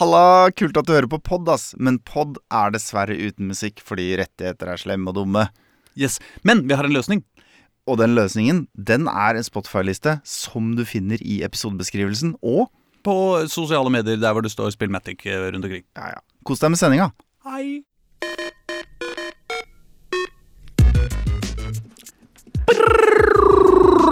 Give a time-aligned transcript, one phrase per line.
[0.00, 1.74] Halla, kult at du hører på pod, ass.
[1.76, 5.42] Men pod er dessverre uten musikk fordi rettigheter er slemme og dumme.
[5.92, 7.20] Yes, Men vi har en løsning.
[7.84, 12.32] Og den løsningen, den er en Spotify-liste som du finner i episodebeskrivelsen.
[12.40, 12.70] Og
[13.04, 15.84] På sosiale medier der hvor det står Spillmatic matic rundt omkring.
[15.96, 17.10] ja, ja, kos deg med sendinga.
[17.44, 17.82] Hei.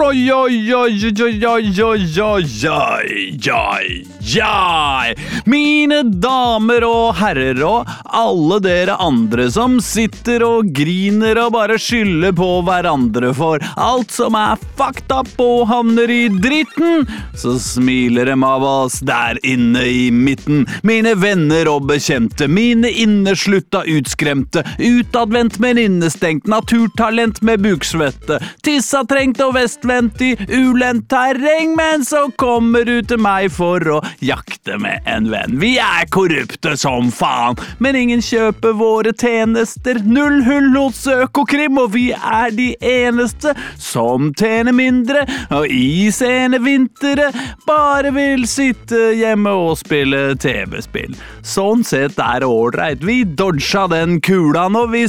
[0.01, 4.05] Oi, oi, oi, oi, oi, oi, oi, oi, oi,
[4.39, 5.15] oi.
[5.49, 12.35] Mine damer og herrer og alle dere andre som sitter og griner og bare skylder
[12.37, 18.45] på hverandre for alt som er fucked up og havner i dritten, så smiler dem
[18.45, 20.63] av oss der inne i midten.
[20.85, 29.41] Mine venner og bekjente, mine inneslutta utskremte, utadvendt, men innestengt, naturtalent med buksvette, tissa trengt
[29.43, 29.55] og
[29.89, 35.29] vestvendt i ulendt terreng, men så kommer du til meg for å jakte med en
[35.31, 35.57] venn.
[35.59, 39.99] Vi er korrupte som faen, men ingen kjøper våre tjenester.
[40.05, 46.59] Null hull hos Økokrim, og vi er de eneste som tjener mindre, og i sene
[46.61, 47.31] vintre
[47.65, 51.17] bare vil sitte hjemme og spille TV-spill.
[51.41, 53.03] Sånn sett er det ålreit.
[53.05, 55.03] Vi dodga den kula når vi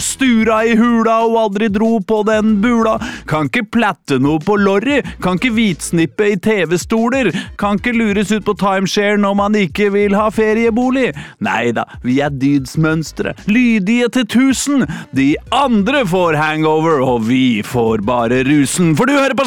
[0.00, 2.98] stura i hula og aldri dro på den bula.
[3.30, 7.30] Kan ikke platte noe på lorry, kan ikke hvitsnippe i TV-stoler,
[7.60, 11.10] kan ikke lures ut på timeshare når man ikke vil ha feriebolig.
[11.44, 14.86] Nei da, vi er dydsmønstre, lydige til tusen.
[15.16, 19.46] De andre får hangover, og vi får bare rusen, for du hører på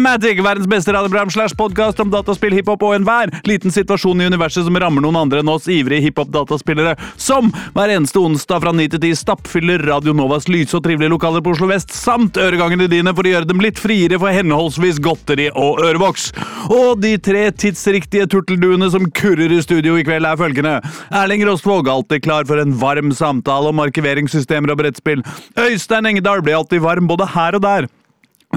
[0.00, 4.64] Spillmatic, verdens beste radioprogram slash podkast om dataspill, hiphop og enhver liten situasjon i universet
[4.64, 9.02] som rammer noen andre enn oss ivrige hiphop-dataspillere, som hver eneste onsdag fra 9 til
[9.10, 13.28] 10 stappfyller Radio Novas lyse og trivelige lokaler på Oslo vest, samt øregangene dine for
[13.28, 16.30] å gjøre dem litt friere for henholdsvis godteri og ørevoks.
[16.72, 20.78] Og de tre tidsriktige turtelduene som kurrer i studio i kveld, er følgende.
[21.12, 25.28] Erling Rostvåg, alltid klar for en varm samtale om arkiveringssystemer og brettspill.
[25.60, 27.92] Øystein Engedal blir alltid varm både her og der.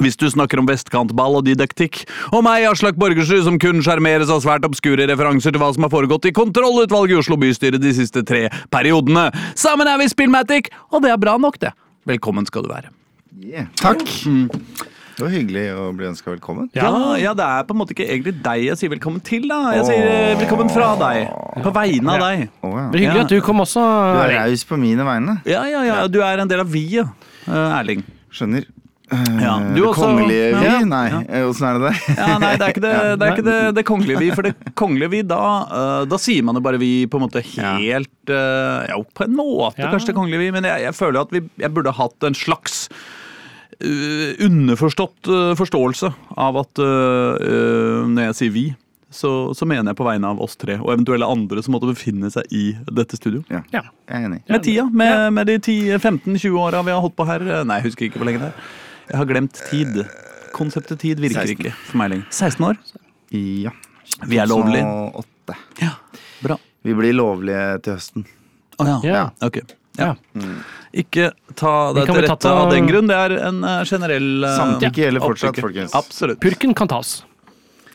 [0.02, 2.00] Hvis du snakker om vestkantball og didaktikk.
[2.34, 5.92] Og meg, Aslak Borgersrud, som kun sjarmeres av svært obskure referanser til hva som har
[5.94, 9.28] foregått i kontrollutvalget i Oslo bystyre de siste tre periodene.
[9.54, 11.76] Sammen er vi Spillmatic, og det er bra nok, det.
[12.10, 12.90] Velkommen skal du være.
[13.44, 13.70] Yeah.
[13.78, 14.02] Takk.
[15.14, 16.72] Det var hyggelig å bli ønska velkommen.
[16.74, 16.90] Ja,
[17.22, 19.60] ja, det er på en måte ikke egentlig deg jeg sier velkommen til, da.
[19.78, 21.28] Jeg sier eh, velkommen fra deg.
[21.62, 22.48] På vegne av deg.
[22.66, 22.88] Oh, ja.
[22.90, 23.28] Det er hyggelig Ja.
[23.30, 23.84] at du kom også.
[24.18, 25.38] Du er raus på mine vegne.
[25.46, 26.02] Ja, ja, ja.
[26.10, 28.02] Du er en del av vi-et, eh, Erling.
[28.34, 28.66] Skjønner.
[29.42, 30.02] Ja, Eh, du det også.
[30.08, 30.66] kongelige vi?
[30.66, 30.80] Ja.
[30.86, 31.20] Nei, Ja.
[31.22, 32.00] eh, er det der?
[32.18, 34.30] Ja, nei, det er ikke det, det, er ikke det, det kongelige vi.
[34.36, 37.44] For det kongelige vi, da, eh, da sier man jo bare vi på en måte
[37.44, 39.90] helt Ja, på en måte Ja.
[39.92, 42.88] kanskje det kongelige vi, men jeg, jeg føler at vi, jeg burde hatt en slags
[43.84, 45.28] underforstått
[45.60, 48.66] forståelse av at når jeg sier vi,
[49.14, 52.32] så, så mener jeg på vegne av oss tre, og eventuelle andre som måtte befinne
[52.34, 53.44] seg i dette studio.
[53.52, 53.84] Ja, Ja.
[54.10, 54.40] jeg er enig.
[54.50, 57.44] Med tida, med, med de 10-15-20 åra vi har holdt på her.
[57.64, 58.72] Nei, jeg husker ikke hvor lenge det er.
[59.14, 60.00] Jeg har glemt tid.
[60.54, 61.54] Konseptet tid virker 16.
[61.58, 62.28] ikke for meg lenger.
[62.34, 62.80] 16 år?
[63.34, 63.72] Ja.
[64.30, 64.84] Vi er lovlige.
[65.14, 65.58] 2008.
[65.82, 65.92] Ja,
[66.44, 66.58] bra.
[66.84, 68.26] Vi blir lovlige til høsten.
[68.82, 68.98] Å ja.
[69.06, 69.24] Ja.
[69.46, 69.60] Ok.
[70.02, 70.14] Ja.
[70.34, 70.56] Mm.
[71.04, 73.10] Ikke ta det til rette ta- av den grunn.
[73.10, 75.94] Det er en eh, generell eh, Samtykke gjelder fortsatt, folkens.
[75.98, 76.42] Absolutt.
[76.42, 77.20] Purken kan tas.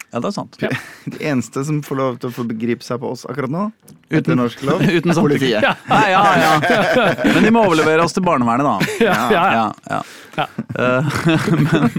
[0.09, 0.57] Ja, det er sant.
[1.13, 3.67] De eneste som får lov til å få begripe seg på oss akkurat nå,
[4.09, 5.21] Uten- etter norsk lov, uten samtykke.
[5.27, 5.67] politiet.
[5.67, 5.75] Ja.
[5.91, 7.11] Nei, ja, ja.
[7.35, 9.05] Men de må overlevere oss til barnevernet, da.
[9.05, 10.01] Ja, ja, ja.
[10.39, 10.69] Ja, ja.
[10.77, 10.99] Ja.
[10.99, 11.05] Eh,
[11.69, 11.91] men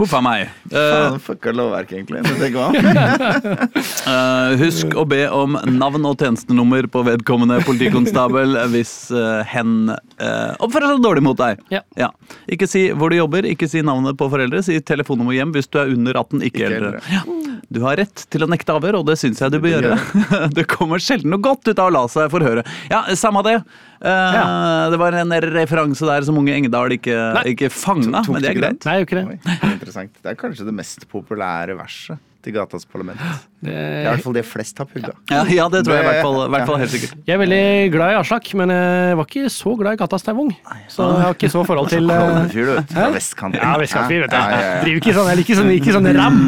[0.00, 0.46] Huff a meg.
[0.70, 2.22] Eh, Faen, fucka lovverket, egentlig.
[2.24, 3.72] Det tenker man.
[4.08, 10.56] Eh, husk å be om navn og tjenestenummer på vedkommende politikonstabel hvis eh, hen uh,
[10.56, 11.60] oppfører seg dårlig mot deg.
[11.68, 12.08] Ja.
[12.48, 15.82] Ikke si hvor du jobber, ikke si navnet på foreldre, si telefonnummer hjem hvis du
[15.82, 17.04] er under 18, ikke, Ikke eldre.
[17.12, 17.22] Ja.
[17.70, 20.00] Du har rett til å nekte avhør, og det syns jeg du bør gjøre.
[20.56, 22.64] det kommer sjelden noe godt ut av å la seg forhøre.
[22.88, 23.60] Ja, samme det.
[24.00, 27.42] Eh, Det var en referanse der som unge Engedal ikke, Nei.
[27.54, 28.84] ikke fanga, men det er greit.
[28.88, 29.26] Nei, det.
[29.28, 29.38] Oi,
[29.84, 30.16] er.
[30.22, 33.20] Det er kanskje det mest populære verset til Gatas Parlament.
[33.60, 35.12] Det er i hvert fall det flest har pugga.
[35.28, 36.80] Ja, ja, det tror jeg i hvert fall, i hvert fall Ja.
[36.80, 37.12] helt sikkert.
[37.26, 40.30] jeg er veldig glad i Aslak, men jeg var ikke så glad i Gatas da
[40.32, 40.54] jeg var ung.
[40.88, 42.94] Så jeg har ikke så forhold til eh, Klovnefyr, du vet.
[42.96, 43.60] Fra vestkanten.
[43.60, 44.36] Ja, vestkantfyr, vet du.
[44.36, 44.80] Ja, ja, ja.
[44.84, 46.46] Driver ikke sånn, jeg liker sånn, ikke sånn ramp.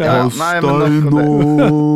[0.00, 1.90] Ja, nei, men.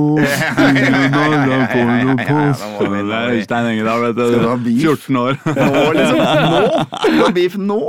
[2.34, 4.82] Øystein Engedal, vet Skal du ha beef?
[4.82, 5.38] 14 år.
[5.44, 6.18] Nå, liksom.
[6.54, 6.62] Nå!
[7.04, 7.80] Du har beef nå!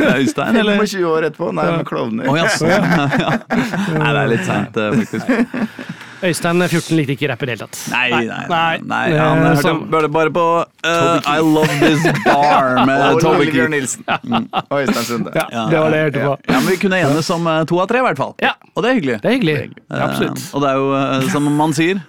[0.00, 0.78] Øystein, eller?
[0.80, 1.50] 25 år etterpå.
[1.56, 2.30] Nei, med klovner.
[2.40, 2.68] Jaså.
[2.70, 3.06] Ja.
[4.00, 5.86] Nei, det er litt seint, eh, faktisk.
[6.20, 7.78] Øystein 14 likte ikke rapp i det hele tatt.
[7.88, 8.72] Nei, nei, nei.
[8.84, 9.04] Nei.
[9.14, 10.44] Eh, han hørte som- bare, bare på
[10.84, 13.70] uh, I Love This Bar med Toby Keith.
[13.72, 14.04] Nilsen.
[14.68, 15.32] Og Øystein Sunde.
[15.34, 16.36] Ja, det var det jeg hørte på.
[16.52, 18.34] Ja, men Vi kunne enes om eh, to av tre, i hvert fall.
[18.44, 18.52] Ja.
[18.74, 19.18] Og det er hyggelig.
[19.24, 19.58] Det er hyggelig.
[19.88, 20.44] Absolutt.
[20.44, 22.04] Eh, og det er jo uh, som man sier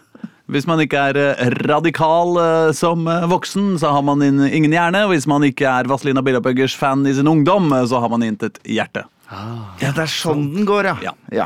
[0.52, 5.06] hvis man ikke er eh, radikal eh, som eh, voksen, så har man ingen hjerne.
[5.08, 8.60] Hvis man ikke er Vazelina Bilopphøggers fan i sin ungdom, eh, så har man intet
[8.68, 9.06] hjerte.
[9.32, 11.14] Ja, det er sånn den går, ja.
[11.32, 11.46] Ja.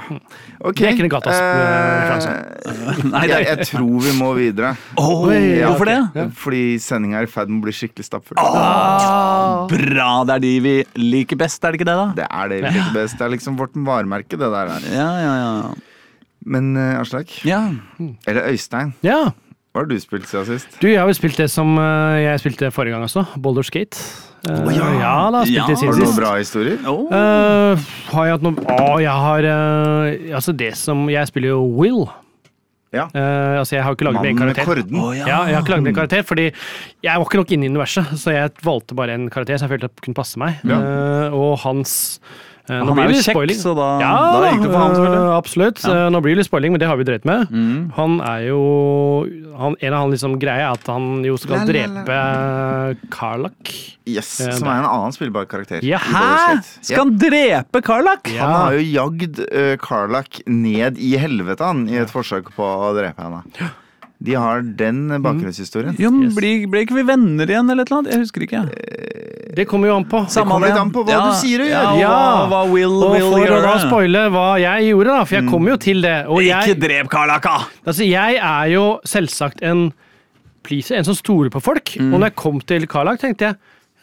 [0.58, 0.80] Okay.
[0.80, 4.72] Det er ikke en gatas, eh, Nei, jeg, jeg tror vi må videre.
[4.98, 6.26] Oh, Ja, Hvorfor det?
[6.42, 8.40] Fordi sendinga er i ferd med å bli skikkelig stappfull.
[9.70, 12.08] Bra, det er de vi liker best, er det ikke det, da?
[12.24, 13.20] Det er det vi liker best.
[13.20, 14.74] Det er liksom vårt varemerke, det der.
[14.80, 14.90] er.
[14.96, 16.02] Ja, ja, ja.
[16.46, 17.64] Men uh, Aslak, ja.
[18.26, 19.28] eller Øystein, Ja.
[19.76, 20.78] Hva har du spilt siden sist?
[20.80, 23.26] Du, jeg har jo spilt det som eh, jeg spilte forrige gang også.
[23.44, 24.00] Boulder Gate.
[24.48, 24.86] Oh, Å, ja.
[25.02, 26.78] ja da, spilte Ja, det siden Har du noen bra historier?
[26.88, 27.02] Oh.
[27.12, 31.64] Uh, har jeg hatt noe Å, jeg har uh, Altså, det som Jeg spiller jo
[31.76, 32.06] Will.
[32.96, 33.10] Ja.
[33.12, 34.70] Uh, altså, jeg har jo ikke laget min karakter.
[34.70, 35.02] korden.
[35.02, 37.72] Å, Ja, jeg har ikke laget min karakter, fordi jeg var ikke nok inne i
[37.74, 40.62] universet, så jeg valgte bare en karakter som jeg følte kunne passe meg.
[40.64, 40.80] Ja.
[40.80, 43.58] Eh, og hans eh, Han er jo kjekk, spoiling.
[43.62, 45.26] så da, Ja, da gikk det for ham, selvfølgelig.
[45.26, 45.82] eh, absolutt.
[45.86, 45.94] Ja.
[46.06, 47.48] Eh, Nå blir det litt spoiling, men det har vi drevet med.
[47.52, 47.92] Mm.
[47.98, 48.62] Han er jo
[49.60, 52.04] han, En av han liksom greier er at han jo skal La, la, la.
[52.96, 53.74] drepe Karlak.
[54.06, 55.82] Yes, Eh, Som er en annen spillbar karakter.
[55.86, 55.98] Ja.
[56.00, 56.60] Hæ?
[56.82, 58.28] Skal han drepe Karlak?
[58.34, 58.44] Ja.
[58.46, 62.92] Han har jo jagd uh, Karlak ned i helvete han, i et forsøk på å
[62.98, 63.44] drepe henne.
[64.26, 65.96] De har den bakgrunnshistorien.
[66.02, 66.36] Jo, men Yes.
[66.38, 68.12] ble, ble ikke vi venner igjen, eller et eller annet?
[68.16, 68.64] Jeg husker ikke.
[69.56, 70.20] Det kommer jo an på.
[70.28, 72.10] Det kommer litt an på hva du sier å Ja, og Ja.
[72.10, 75.48] hva, hva Will Og will for å da spoile hva jeg gjorde, da, for jeg
[75.50, 76.16] kom jo til det.
[76.28, 77.54] Og Ikke jeg, drep Karlaka!
[77.86, 79.94] altså, jeg er jo selvsagt en
[80.66, 81.86] pleaser, en som stoler på folk.
[82.02, 82.12] Mm.
[82.14, 83.56] Og når jeg kom til Karlak, tenkte jeg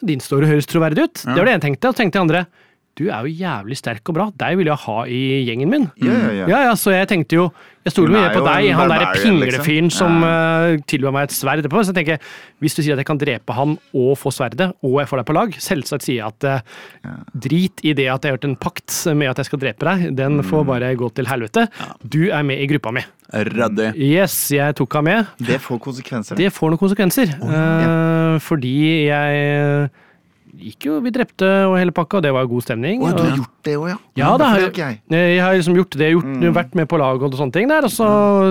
[0.03, 1.13] din story høres troverdig ut.
[1.23, 1.87] Det var det jeg tenkte.
[1.87, 2.45] Og så tenkte jeg andre
[2.99, 4.25] du er jo jævlig sterk og bra.
[4.37, 5.85] Deg vil jeg ha i gjengen min.
[5.97, 6.47] Ja, ja, ja.
[6.51, 7.47] Ja, ja, så jeg tenkte jo
[7.83, 9.97] Jeg stoler mye på deg, han derre pinglefyren liksom.
[9.97, 11.81] som uh, tilba meg et sverd etterpå.
[11.83, 12.21] Så jeg tenker,
[12.63, 15.27] hvis du sier at jeg kan drepe han og få sverdet, og jeg får deg
[15.27, 18.55] på lag, selvsagt sier jeg at uh, drit i det at jeg har gjort en
[18.61, 20.45] pakt med at jeg skal drepe deg, den Mm.
[20.53, 21.65] får bare gå til helvete.
[22.07, 23.03] Du er med i gruppa mi.
[23.33, 23.89] Ryddig.
[23.97, 25.27] Yes, jeg tok han med.
[25.41, 26.37] Det får konsekvenser.
[26.39, 27.33] Det får noen konsekvenser.
[27.41, 28.77] eh, fordi
[29.09, 29.89] jeg
[30.53, 33.01] gikk jo Vi drepte og hele pakka, og det var god stemning.
[33.01, 33.97] Å, du har gjort det òg, ja?
[34.19, 34.99] ja, da, har jeg.
[35.09, 35.39] jeg.
[35.41, 36.53] Har liksom gjort det, gjort, Mm.
[36.53, 38.07] vært med på lag og sånne ting der, og så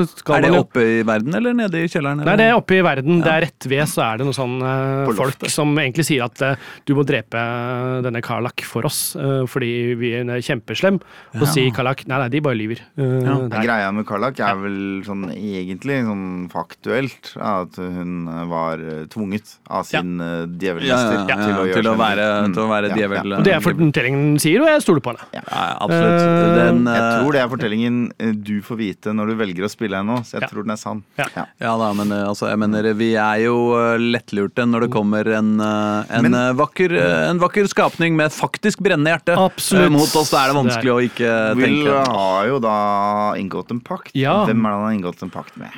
[0.09, 2.23] skal Er det oppe i verden, eller nede i kjelleren?
[2.25, 3.21] Nei, det er oppe i verden.
[3.23, 4.73] Det er rett ved, så er det noen sånne
[5.09, 9.15] eh, folk som egentlig sier at uh, du må drepe eh, denne Karlak for oss,
[9.19, 11.01] uh, fordi vi er kjempeslem.
[11.37, 11.51] Og ja.
[11.55, 12.85] sier Karlak nei, nei, de bare lyver.
[12.99, 13.37] Uh, Ja.
[13.63, 18.81] Greia med Karlak er vel sånn egentlig sånn faktuelt at hun var
[19.13, 20.31] tvunget av sin ja.
[20.43, 22.55] ja, djevelmester ja, ja, til å gjøre til å være, Mm.
[22.57, 23.29] til å være Ja, djevel.
[23.31, 23.37] ja.
[23.39, 25.27] Og det er fortellingen sier, og jeg stoler på henne.
[25.35, 25.43] Ja,
[25.81, 26.23] absolutt.
[26.23, 29.65] Eh, Den, Jeg eh, tror det er fortellingen eh, du får vite når du velger
[29.67, 30.49] å spille henne så jeg Ja.
[30.49, 31.03] tror den er sann.
[31.19, 31.77] Ja.
[31.83, 35.61] Da, men eh, altså, jeg mener, vi er jo eh, lettlurte når det kommer en,
[35.61, 39.85] eh, en, Men- eh, vakker, eh, en vakker skapning med faktisk brennende hjerte Absolutt.
[39.87, 40.31] eh, mot oss.
[40.31, 44.11] Da er det vanskelig å ikke Will tenke har jo da inngått en pakt.
[44.15, 44.45] Ja.
[44.47, 45.69] Hvem er det han har inngått en pakt med?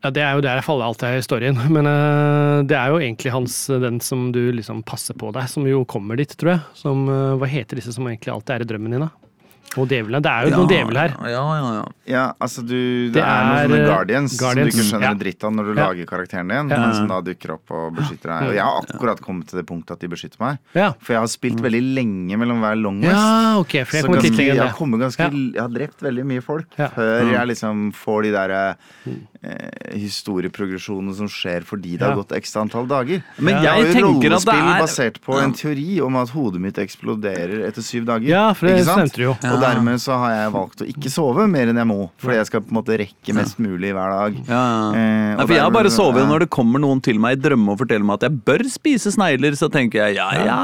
[0.00, 3.00] Ja, Det er jo der jeg faller alt i storyen, men uh, det er jo
[3.02, 6.62] egentlig hans, den som du liksom passer på deg, som jo kommer dit, tror jeg.
[6.80, 9.29] Som, uh, hva heter disse som egentlig alltid er i drømmen din, da?
[9.78, 10.18] Og djevlene.
[10.18, 11.12] Det er jo noen djevler her.
[11.30, 11.84] Ja, ja, ja.
[12.10, 15.06] Ja, altså du, det, Det er noen er, sånne guardians, guardians, som du ikke skjønner
[15.06, 15.10] ja.
[15.14, 15.84] en dritt av når du Ja.
[15.86, 16.78] lager karakteren din, Ja.
[16.80, 18.48] men som da dukker opp og beskytter deg.
[18.48, 20.58] Og jeg har akkurat kommet til det punktet at de beskytter meg.
[20.74, 23.14] Ja, For jeg har spilt veldig lenge mellom hver long west.
[23.14, 26.42] ja okay, for jeg Så ganske, jeg, har kommet ganske, jeg har drept veldig mye
[26.42, 26.88] folk Ja.
[26.88, 28.74] før jeg liksom får de der eh,
[29.96, 32.22] historieprogresjonene som skjer fordi det har Ja.
[32.22, 33.22] gått x antall dager.
[33.38, 33.60] Men Ja.
[33.62, 36.28] Jeg har jeg jo tenker at det rollespill er basert på en teori om at
[36.30, 38.26] hodet mitt eksploderer etter syv dager.
[38.28, 39.10] Ja, for det Ikke sant?
[39.12, 39.30] stemte jo.
[39.30, 42.48] Og dermed så har jeg valgt å ikke sove mer enn jeg må, fordi jeg
[42.50, 44.38] skal på en måte rekke mest mulig hver dag.
[44.48, 44.62] Ja.
[44.96, 46.28] Eh, Nei, for jeg har bare sovet ja.
[46.30, 49.12] når det kommer noen til meg i drømme og forteller meg at jeg bør spise
[49.14, 50.58] snegler, så tenker jeg ja, ja,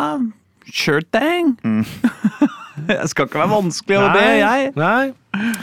[0.72, 1.54] sure thing.
[1.62, 1.84] Mm.
[2.96, 4.72] jeg skal ikke være vanskelig å be, jeg.
[4.76, 5.12] Nei.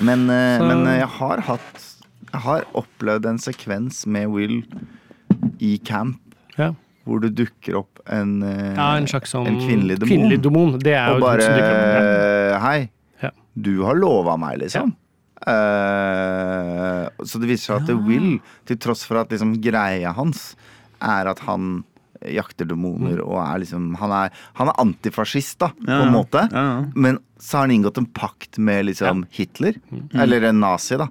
[0.03, 1.81] Men, eh, men eh, jeg har hatt
[2.33, 4.59] Jeg har opplevd en sekvens med Will
[5.61, 6.19] i camp
[6.57, 6.71] Ja.
[7.05, 10.09] hvor det dukker opp en, eh, ja, en slags sånn en kvinnelig demon.
[10.11, 10.73] Kvinnelig demon.
[10.81, 12.61] Det er og den bare opp.
[12.63, 12.89] Hei, Ja.
[13.55, 14.95] Du har lova meg, liksom.
[15.43, 18.37] Eh, så det viser seg at Will,
[18.69, 20.53] til tross for at liksom greia hans
[21.03, 21.83] er at han
[22.23, 23.25] jakter demoner Mm.
[23.27, 26.45] og er liksom Han er, han er antifascist, da, på en måte.
[26.53, 26.85] Ja, ja.
[26.95, 29.75] Men så har han inngått en pakt med liksom Hitler.
[29.91, 30.07] Mm.
[30.23, 31.09] Eller en nazi, da.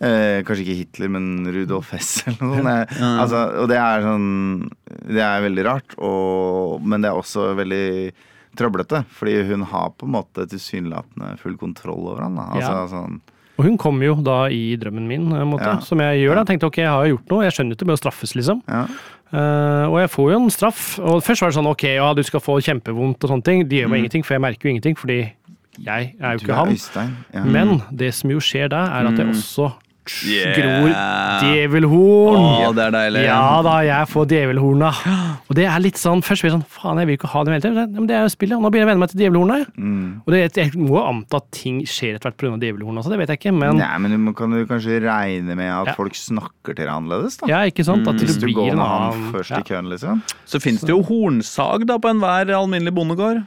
[0.00, 2.94] Eh, kanskje ikke Hitler, men Rudolf Hess eller noe sånt.
[3.00, 4.70] Eh, Altså, og det er sånn
[5.10, 8.12] Det er veldig rart, og, men det er også veldig
[8.56, 9.04] trøblete.
[9.16, 12.36] Fordi hun har på en måte tilsynelatende full kontroll over han.
[12.38, 12.86] Altså, Ja.
[12.88, 13.20] sånn,
[13.58, 15.78] Og hun kom jo da i drømmen min, en måte, Ja.
[15.80, 16.34] som jeg gjør.
[16.36, 16.44] da.
[16.44, 18.62] Tenkte ok, jeg har jo gjort noe, jeg skjønner jo ikke med å straffes, liksom.
[18.66, 18.86] Ja.
[19.32, 20.98] Uh, og jeg får jo en straff.
[20.98, 23.68] Og først var det sånn ok, ja, du skal få kjempevondt og sånne ting.
[23.68, 25.32] Det gjør meg ingenting, for jeg merker jo ingenting, fordi
[25.78, 26.68] jeg er jo ikke er han.
[26.74, 27.12] Øystein.
[27.34, 27.44] Ja.
[27.44, 29.72] Men det som jo skjer da, er at jeg også
[30.26, 30.52] Yeah.
[30.56, 30.90] gror
[31.40, 32.36] djevelhorn.
[32.40, 33.22] Å, det er deilig.
[33.24, 34.90] Ja da, jeg får djevelhorna.
[35.46, 37.54] Og det er litt sånn, Først blir jeg sånn Faen, jeg vil ikke ha det
[37.54, 37.94] hele tiden.
[37.96, 39.58] Men det er jo spillet, og nå begynner jeg å venne meg til djevelhorna.
[39.76, 40.08] Mm.
[40.24, 42.52] Og det, jeg må anta at ting skjer etter hvert pga.
[42.64, 43.54] djevelhorn også, det vet jeg ikke.
[43.60, 45.96] Men Nei, men du må, kan du kanskje regne med at Ja.
[45.98, 47.48] folk snakker til deg annerledes, da?
[47.50, 48.06] ja, ikke sant?
[48.10, 49.62] At Hvis du blir går med han først ja.
[49.62, 50.20] i køen, liksom.
[50.44, 53.42] Så fins det jo hornsag da på enhver alminnelig bondegård.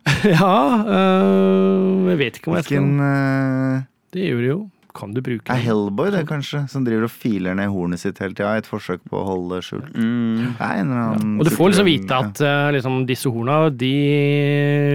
[0.24, 0.54] ja
[0.88, 3.82] øh, jeg vet ikke om jeg skal Hvilken øh...
[4.14, 4.60] Det gjør det jo.
[4.96, 5.62] Kan du bruke er?
[5.62, 6.62] Hellboy, det, kanskje?
[6.70, 9.58] Som driver og filer ned hornet sitt hele tida i et forsøk på å holde
[9.58, 9.90] det skjult.
[9.94, 10.54] Mm.
[10.56, 13.92] Eller annen Og du får liksom vite at øh, liksom, disse horna, de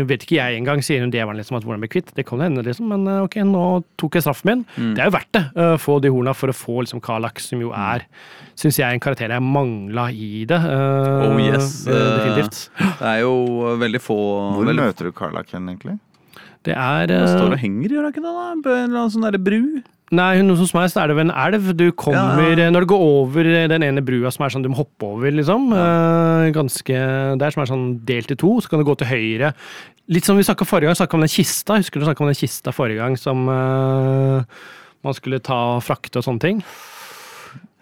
[0.10, 2.12] vet ikke jeg engang, sier hun djevelen liksom, at hvordan bli kvitt.
[2.18, 3.66] Det kan hende, liksom, men øh, ok, nå
[4.02, 4.66] tok jeg straffen min.
[4.76, 4.96] Mm.
[4.98, 7.64] Det er jo verdt det, å få de horna for å få liksom Karlak, som
[7.64, 8.08] jo er,
[8.60, 10.60] syns jeg, en karakter jeg mangla i det.
[11.26, 11.86] Oh yes.
[11.88, 12.66] definitivt.
[13.00, 14.20] Det er jo veldig få
[14.56, 15.98] Hvor veldig, møter du Karlak hen, egentlig?
[16.66, 18.34] Det er Det øh, står og henger, gjør det ikke det?
[18.38, 18.48] da?
[18.64, 19.62] På en eller annen sånn derre bru?
[20.16, 21.72] Nei, noe hos meg så er det ved en elv.
[21.78, 22.70] Du kommer Ja.
[22.70, 25.72] Når du går over den ene brua som er sånn du må hoppe over, liksom.
[25.74, 26.52] ja.
[26.54, 27.00] ganske
[27.42, 29.54] Der som er sånn delt i to, så kan du gå til høyre.
[30.08, 31.80] Litt som vi snakka forrige gang, snakka om den kista.
[31.82, 34.46] Husker du snakka om den kista forrige gang som uh,
[35.02, 36.62] man skulle ta frakte og sånne ting?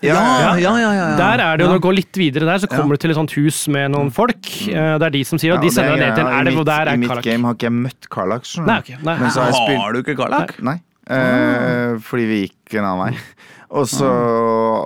[0.04, 0.74] Ja, ja, ja.
[0.82, 1.08] ja, ja.
[1.18, 1.74] Der er det jo, Ja.
[1.74, 4.12] Når du går litt videre der, så kommer du til et sånt hus med noen
[4.12, 4.46] folk.
[4.68, 5.74] eh, Det er de som sier, og de Mm.
[5.74, 6.34] Sender deg er ned til en.
[6.34, 6.88] Elv, og mitt- Karlak.
[6.88, 7.24] I er mitt Karlak.
[7.24, 8.46] game har ikke jeg møtt Karlak.
[8.68, 8.98] Nei, okay.
[9.04, 9.18] nei.
[9.20, 10.62] Men så har jeg spilt Har du ikke Karlak?
[10.62, 10.82] Nei.
[11.10, 13.18] Eh, fordi vi gikk en annen vei.
[13.74, 14.06] Og så,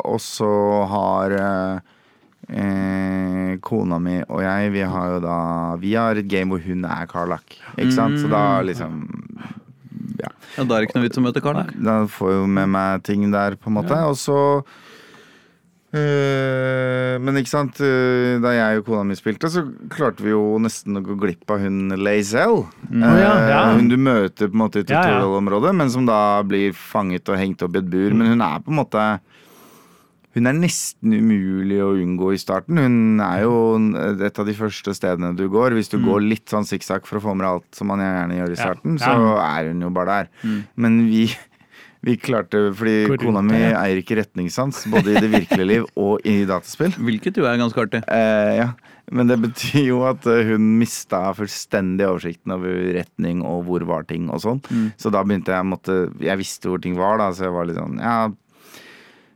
[0.05, 0.47] og så
[0.87, 1.79] har uh,
[2.49, 6.85] eh, kona mi og jeg, vi har jo da Vi har et game hvor hun
[6.85, 7.57] er Karlak.
[7.77, 8.15] Ikke sant?
[8.21, 9.01] Så da liksom
[10.21, 10.31] Ja.
[10.57, 11.73] Ja, Da er det ikke noe vits å møte Karlak.
[11.83, 13.97] Da får jo med meg ting der, på en måte.
[14.07, 14.63] Og så
[17.23, 19.63] Men ikke sant, eh, da jeg og kona mi spilte, så
[19.93, 22.65] klarte vi jo nesten å gå glipp av hun Lazelle.
[22.91, 23.63] Å, ja, ja.
[23.77, 27.65] Hun du møter på en måte i tutorial-området, men som da blir fanget og hengt
[27.65, 28.13] opp i et bur.
[28.13, 29.07] Men hun er på en måte
[30.37, 32.77] hun er nesten umulig å unngå i starten.
[32.77, 33.55] Hun er jo
[34.21, 35.73] et av de første stedene du går.
[35.73, 38.37] Hvis du går litt sånn sikksakk for å få med deg alt som man gjerne
[38.37, 38.61] gjør i Mm.
[38.61, 40.29] Starten, så er hun jo bare der.
[40.77, 41.23] Men vi,
[42.07, 43.73] vi klarte Fordi Korrekt, kona mi ja.
[43.83, 46.95] eier ikke retningssans, både i det virkelige liv og i dataspill.
[46.95, 48.03] Hvilket jo er ganske artig.
[48.07, 48.71] Eh, ja.
[49.11, 54.07] Men det betyr jo at eh, hun mista fullstendig oversikten over retning og hvor var
[54.09, 54.59] ting og sånn.
[54.99, 57.69] Så da begynte jeg å måtte Jeg visste hvor ting var, da, så jeg var
[57.69, 58.17] litt sånn Ja,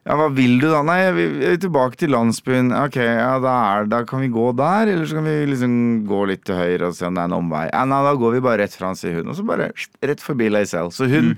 [0.10, 0.82] ja hva vil du da?
[0.84, 2.74] Nei, jeg vil, tilbake til landsbyen.
[2.82, 5.74] Ok, ja, da, er, da kan vi gå der, eller så kan vi liksom
[6.10, 7.66] gå litt til høyre og se om det er en omvei.
[7.72, 9.32] Ja, nei, da går vi bare rett fram, sier hun.
[9.32, 9.72] Og så bare
[10.04, 10.92] rett forbi Leisel.
[10.92, 11.38] Så hun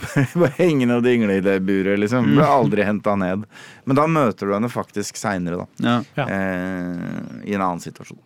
[0.40, 2.30] bare hengende og dingle i det buret, liksom.
[2.36, 3.44] Ble aldri henta ned.
[3.88, 5.66] Men da møter du henne faktisk seinere, da.
[5.84, 5.94] Ja.
[6.18, 6.26] Ja.
[6.30, 8.18] Eh, I en annen situasjon.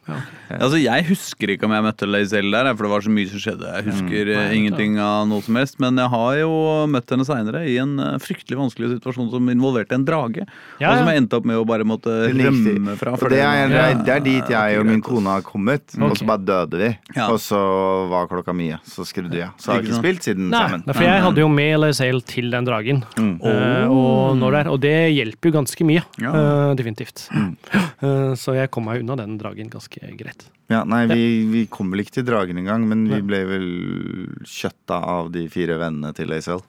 [0.58, 3.42] Altså, Jeg husker ikke om jeg møtte Lazelle der, for det var så mye som
[3.44, 3.70] skjedde.
[3.78, 6.52] Jeg husker eh, ingenting av noe som helst, men jeg har jo
[6.92, 10.44] møtt henne seinere i en eh, fryktelig vanskelig situasjon som involverte en drage.
[10.82, 13.16] Ja, Og som jeg endte opp med å bare måtte rømme fra.
[13.34, 16.28] Det er, det er, det er dit jeg og min kone har kommet, og så
[16.28, 16.90] bare døde vi.
[17.16, 17.30] Ja.
[17.32, 17.58] Og så
[18.12, 19.50] var klokka mye, så skrudde jeg.
[19.58, 20.84] Så har jeg Ikke ikke spilt siden Nei, sammen.
[20.86, 23.02] nei, for jeg hadde jo med Lae'zel til den dragen.
[23.18, 26.02] eh, og, når det er, og det hjelper jo ganske mye.
[26.22, 26.32] Ja.
[26.34, 27.26] Uh, definitivt.
[27.34, 30.46] Eh, så jeg kom meg unna den dragen ganske greit.
[30.72, 33.66] Ja, nei, vi, vi kom vel ikke til dragen engang, men vi ble vel
[34.48, 36.62] kjøtta av de fire vennene til Acel.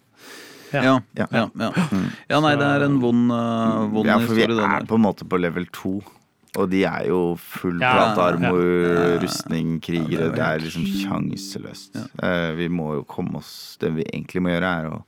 [0.74, 1.46] Ja, ja, Ja.
[1.56, 3.30] ja, nei, det er en vond,
[3.94, 6.00] vond Ja, for vi er på en måte på level to.
[6.58, 9.18] Og de er jo full Ja, platearmor, ja.
[9.24, 10.32] rustning, krigere.
[10.36, 11.98] Det er liksom sjanseløst.
[12.24, 15.02] Eh, vi må jo komme oss Det vi egentlig må gjøre, er å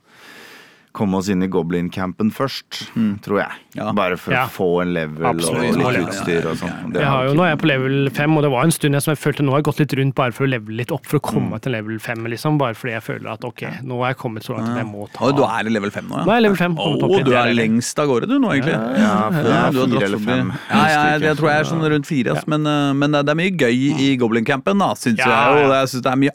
[0.92, 2.88] komme oss inn i goblin-campen først,
[3.22, 3.50] tror jeg.
[3.76, 3.92] Ja.
[3.92, 4.46] Bare for Ja.
[4.46, 5.76] å få en level Absolutt.
[5.76, 6.94] og Ja, litt ja, utstyr og sånn.
[6.94, 8.94] Ja, Jeg har jo, nå er jeg på level 5, og det var en stund
[8.94, 10.90] jeg som jeg følte nå har jeg gått litt rundt bare for å levele litt
[10.92, 12.58] opp, for å komme meg til level 5, liksom.
[12.58, 15.08] Bare fordi jeg føler at ok, nå er jeg kommet så langt at jeg må
[15.12, 16.24] ta Å, du er i level 5 nå, ja?
[16.24, 16.76] Nå er jeg level 5.
[16.76, 18.74] kommet opp du er lengst av gårde du nå, egentlig.
[18.74, 20.38] Ja, Ja, du har dratt forbi.
[20.70, 22.42] Ja, ja, jeg tror jeg er sånn rundt fire.
[22.46, 25.66] Men, eh, men det er mye gøy i Goblin-campen, da, syns Ja, jeg.
[25.66, 26.30] Og jeg syns det er mye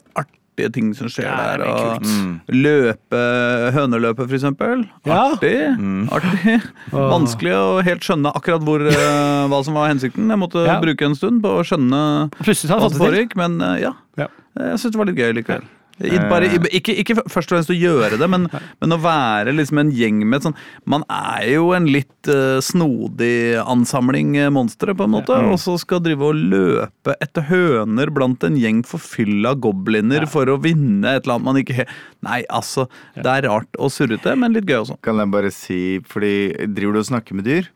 [0.54, 1.66] artige ting som skjer er der.
[1.66, 2.40] Og Mm.
[2.48, 4.88] løpe, høneløpet, for eksempel.
[5.04, 5.34] Ja.
[5.34, 5.78] Artig.
[5.78, 6.08] Mm.
[6.10, 6.62] artig.
[6.92, 10.28] Vanskelig å helt skjønne akkurat hvor, eh, hva som var hensikten.
[10.28, 10.80] Jeg måtte Ja.
[10.80, 13.92] bruke en stund på å skjønne hva som foregikk, men eh, ja.
[14.16, 14.28] Ja.
[14.56, 15.62] Jeg syns det var litt gøy likevel.
[16.00, 18.48] Bare, ikke, ikke først og fremst å gjøre det, men,
[18.82, 20.56] men å være liksom en gjeng med sånn
[20.90, 25.76] Man er jo en litt uh, snodig ansamling eh, monstre, på en måte, og så
[25.80, 31.24] skal drive og løpe etter høner blant en gjeng forfylla gobliner for å vinne et
[31.24, 31.86] eller annet man ikke
[32.24, 32.86] Nei, altså.
[33.18, 34.96] Det er rart og surrete, men litt gøy også.
[35.04, 36.34] Kan jeg bare si, fordi
[36.72, 37.68] driver du og snakker med dyr?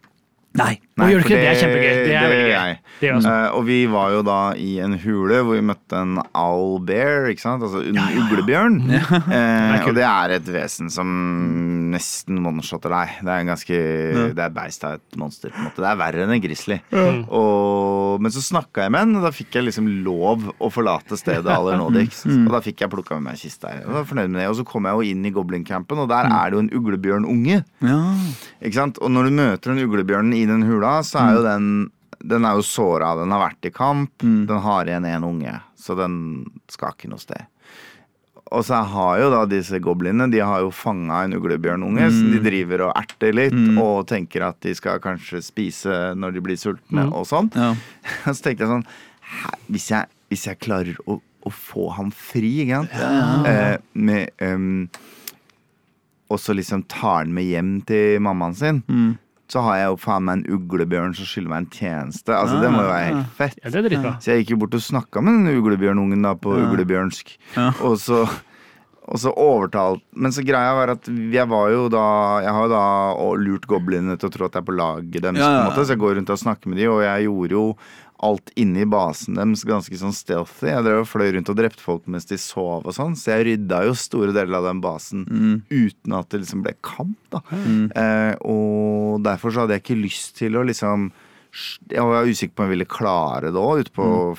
[0.59, 0.75] Nei.
[0.99, 1.43] Å, gjør ikke det?
[1.45, 1.91] Det er kjempegøy.
[1.99, 2.73] Det er veldig gøy.
[2.99, 3.33] Det gjør jeg også.
[3.33, 7.29] Eh, og vi var jo da i en hule hvor vi møtte en owl bear,
[7.31, 7.63] ikke sant?
[7.63, 8.79] Altså en uglebjørn.
[8.91, 11.13] uh, og det er et vesen som
[11.93, 13.15] nesten one-shotter deg.
[13.23, 13.79] Det er en ganske
[14.35, 15.53] Det er beist av et monster.
[15.55, 16.81] på en måte Det er verre enn en grizzly.
[16.99, 21.19] Og, men så snakka jeg med den, og da fikk jeg liksom lov å forlate
[21.21, 22.27] stedet aller nådigst.
[22.49, 23.71] Og da fikk jeg plukka med meg kista.
[23.75, 24.49] Jeg var fornøyd med det.
[24.51, 27.59] Og så kom jeg jo inn i goblincampen, og der er det jo en uglebjørnunge.
[27.85, 27.99] Ja.
[28.63, 29.01] Ikke sant?
[29.05, 31.71] Og når du møter den uglebjørnen i den hula, så er jo den
[32.19, 33.13] Den er jo såra.
[33.15, 34.11] Den har vært i kamp.
[34.49, 36.17] Den har igjen en unge, så den
[36.67, 37.45] skal ikke noe sted.
[38.51, 42.41] Og så har jo da disse goblinene De har jo fanga en uglebjørnunge så de
[42.41, 47.05] driver og erter litt og tenker at de skal kanskje spise når de blir sultne
[47.13, 47.51] og sånn.
[47.55, 47.75] Ja.
[48.33, 48.87] Så tenkte jeg sånn
[49.69, 54.89] Hvis jeg, hvis jeg klarer å, å få ham fri, ikke sant eh, med, um,
[56.33, 58.83] Og så liksom tar han med hjem til mammaen sin,
[59.49, 62.35] så har jeg jo faen meg en uglebjørn som skylder meg en tjeneste.
[62.37, 63.57] Altså Det må jo være helt fett.
[63.63, 64.13] Ja, det dritbra.
[64.21, 67.33] Så jeg gikk jo bort og snakka med den uglebjørnungen da på uglebjørnsk.
[67.57, 67.71] Ja.
[67.89, 68.27] Og så
[69.09, 72.03] og så overtalt Men så greia var at jeg var jo da
[72.45, 72.83] Jeg har jo da
[73.41, 75.71] lurt goblinene til å tro at jeg er på laget deres, Ja, ja, på en
[75.71, 77.65] måte, så jeg går rundt og snakker med dem, og jeg gjorde jo
[78.21, 80.67] alt inni basen deres ganske sånn stealthy.
[80.73, 83.47] Jeg drev og fløy rundt og drepte folk mens de sov og sånn, så jeg
[83.47, 85.63] rydda jo store deler av den basen Mm.
[85.71, 87.41] uten at det liksom ble kamp, da.
[87.53, 91.11] Eh, og derfor så hadde jeg ikke lyst til å liksom
[91.89, 94.05] jeg var usikker på om jeg ville klare det òg, ute på.
[94.05, 94.37] Mm.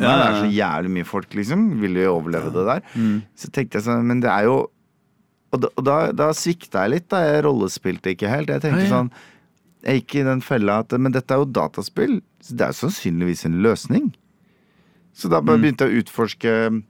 [0.00, 0.06] Ja, her.
[0.06, 1.64] ja, Det er så jævlig mye folk, liksom.
[1.80, 2.82] Ville jo overleve det der?
[2.94, 3.22] Mm.
[3.36, 4.70] Så tenkte jeg sånn, men det er jo
[5.54, 7.18] Og da, da, da svikta jeg litt, da.
[7.22, 8.48] Jeg rollespilte ikke helt.
[8.48, 8.90] Jeg tenkte Ja, ja.
[8.90, 9.10] sånn
[9.84, 12.88] Jeg gikk i den fella at Men dette er jo dataspill, så det er jo
[12.88, 14.14] sannsynligvis en løsning.
[15.14, 15.46] Så da Mm.
[15.46, 16.82] bare begynte jeg å utforske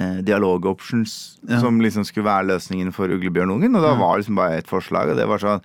[0.00, 1.60] eh, dialogoptions Ja.
[1.60, 3.76] som liksom skulle være løsningen for uglebjørnungen.
[3.76, 5.62] Og da var liksom bare ett forslag, og det var sånn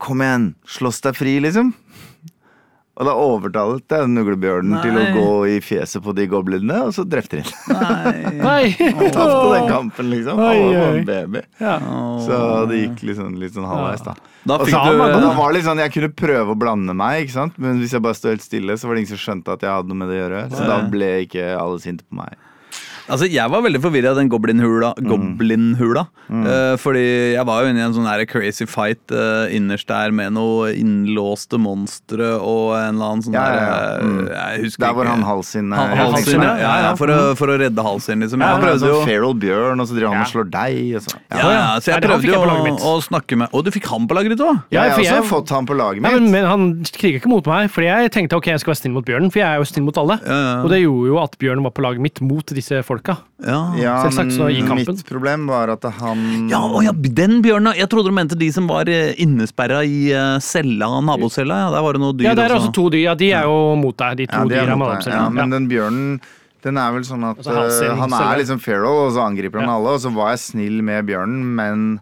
[0.00, 1.74] Kom igjen, slåss deg fri, liksom.
[3.00, 6.92] Og da overtalte jeg den uglebjørnen til å gå i fjeset på de goblinene, og
[6.92, 7.78] så drepte de den.
[7.80, 8.32] Nei.
[8.44, 8.90] Nei!
[9.14, 10.42] Tapte den kampen, liksom.
[10.44, 11.42] Oi, Alle var en baby.
[11.62, 11.78] Ja.
[12.26, 14.18] Så det gikk liksom, litt sånn halvveis, da.
[14.44, 17.24] Da fikk så, du da var det litt sånn, Jeg kunne prøve å blande meg,
[17.24, 17.56] ikke sant?
[17.60, 19.72] men hvis jeg bare stod helt stille, så var det ingen som skjønte at jeg
[19.78, 20.44] hadde noe med det å gjøre.
[20.52, 22.36] Så da ble ikke alle sinte på meg.
[23.10, 24.92] Altså, Jeg var veldig forvirra av den goblinhula.
[25.02, 26.06] Goblinhula.
[26.30, 30.12] uh, fordi jeg var jo inne i en sånn her crazy fight uh, innerst der
[30.14, 33.78] med noe innlåste monstre og en eller annen sånn Ja, ja, ja.
[33.98, 34.28] eh, Mm.
[34.30, 35.10] Jeg husker Der hvor ikke.
[35.16, 38.40] han Halsin Han- eh, Halsin, ja, ja, ja, for, å, for å redde Halsin, liksom.
[38.40, 40.22] Jeg han er prøvde jo sånn feral bjørn, og så driver han Ja.
[40.24, 40.96] og slår deg.
[40.96, 41.16] Og så.
[41.30, 44.14] ja, ja, så jeg prøvde jo å, å snakke med Å, du fikk han på
[44.16, 44.62] laget ditt òg?
[44.70, 46.12] Ja, jeg har også jeg- fått han på laget mitt.
[46.12, 48.94] men, men han kriger ikke mot meg, fordi jeg tenkte ok, jeg skal være snill
[48.94, 49.30] mot bjørnen.
[49.32, 50.20] For jeg er jo snill mot alle.
[50.24, 50.62] Ja, ja.
[50.64, 53.16] Og det gjorde jo at bjørnen var på laget mitt mot disse folka.
[53.44, 53.74] Ja.
[53.80, 54.94] Ja, Selvsagt så i men kampen.
[54.96, 57.74] mitt problem var at han Ja, å ja, den bjørnen.
[57.76, 61.66] Jeg trodde du mente de som var eh, innesperra i eh, cella, nabocella.
[61.66, 62.68] Ja, der var det noe dyr Ja, det er også.
[62.68, 63.04] også to dyr.
[63.10, 65.00] Ja, de er jo mot deg, de to Ja, dyra.
[65.06, 65.56] ja, men Ja.
[65.58, 66.20] den bjørnen
[66.62, 69.60] den er vel sånn at Altså, Halsin øh, han er liksom feral, og så angriper
[69.60, 69.76] han Ja.
[69.76, 69.94] alle.
[69.96, 72.00] Og så var jeg snill med bjørnen, men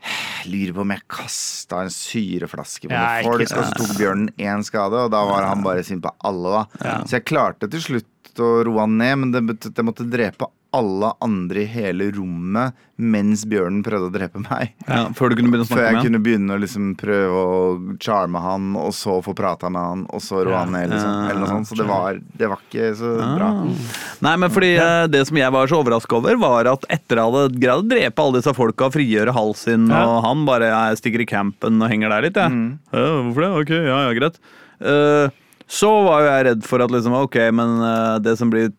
[0.00, 3.92] jeg lurer på om jeg kasta en syreflaske på Ja, noen folk, og så tok
[3.98, 7.02] bjørnen én skade, og da var han bare sint på alle, da.
[7.04, 8.06] Så jeg klarte til slutt
[8.40, 12.06] å roe han ned, men det betød at jeg måtte drepe alle andre i hele
[12.14, 14.68] rommet mens bjørnen prøvde å drepe meg.
[14.86, 16.06] Ja, før du kunne begynne å Før snakke jeg med han?
[16.06, 20.22] kunne begynne å liksom prøve å charme han, og så få prata med han, og
[20.22, 21.16] så roe han ned, liksom.
[21.26, 21.70] Eller noe sånt.
[21.72, 23.50] Så det var, det var ikke så bra.
[24.28, 27.26] Nei, men fordi eh, Det som jeg var så overraska over, var at etter at
[27.26, 30.04] jeg hadde greid å drepe alle disse folka, frigjøre halsen, Ja.
[30.06, 32.46] og han bare jeg stikker i campen og henger der litt, jeg.
[32.54, 32.78] Mm.
[32.94, 33.52] Ja, hvorfor det?
[33.64, 34.38] Ok, ja, ja, greit.
[34.80, 35.34] Eh,
[35.70, 38.72] så var jo jeg redd for at liksom, ok, men eh, det som blir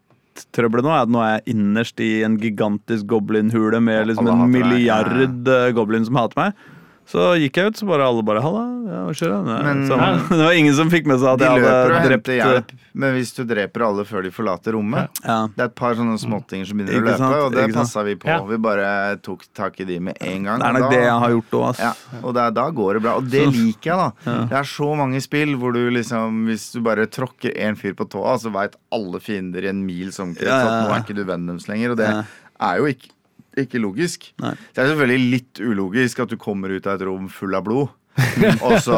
[0.55, 4.45] trøbbelet nå, er at nå er jeg innerst i en gigantisk goblinhule med liksom en
[4.51, 6.67] milliard eh, goblin som hater meg.
[7.11, 9.31] Så gikk jeg ut, så bare alle bare Halla, ja, hva skjer?
[9.33, 9.97] da?» Nei, Men- så,
[10.29, 12.37] det var ingen som fikk med seg at De jeg løper hadde og drept henter
[12.39, 15.47] hjelp, men hvis du dreper alle før de forlater rommet Ja.
[15.51, 18.15] Det er et par sånne småttinger som begynner å løpe, sant, og det passa vi
[18.15, 18.27] på.
[18.31, 18.37] Ja.
[18.47, 20.59] Vi bare tok tak i de med en gang.
[20.63, 21.79] Det er nok da- det jeg har gjort òg, ass.
[21.83, 23.15] Ja, og det da går det bra.
[23.19, 24.37] Og det liker jeg, da.
[24.47, 28.07] Det er så mange spill hvor du liksom Hvis du bare tråkker en fyr på
[28.09, 30.77] tåa, så veit alle fiender i en mils omkrets Ja, ja, ja.
[30.79, 31.91] at nå er ikke du vennen deres lenger.
[31.91, 32.23] Og det Ja.
[32.61, 33.09] er jo ikke,
[33.57, 34.29] ikke logisk.
[34.39, 34.53] Nei.
[34.73, 37.89] Det er selvfølgelig litt ulogisk at du kommer ut av et rom full av blod,
[38.67, 38.95] og så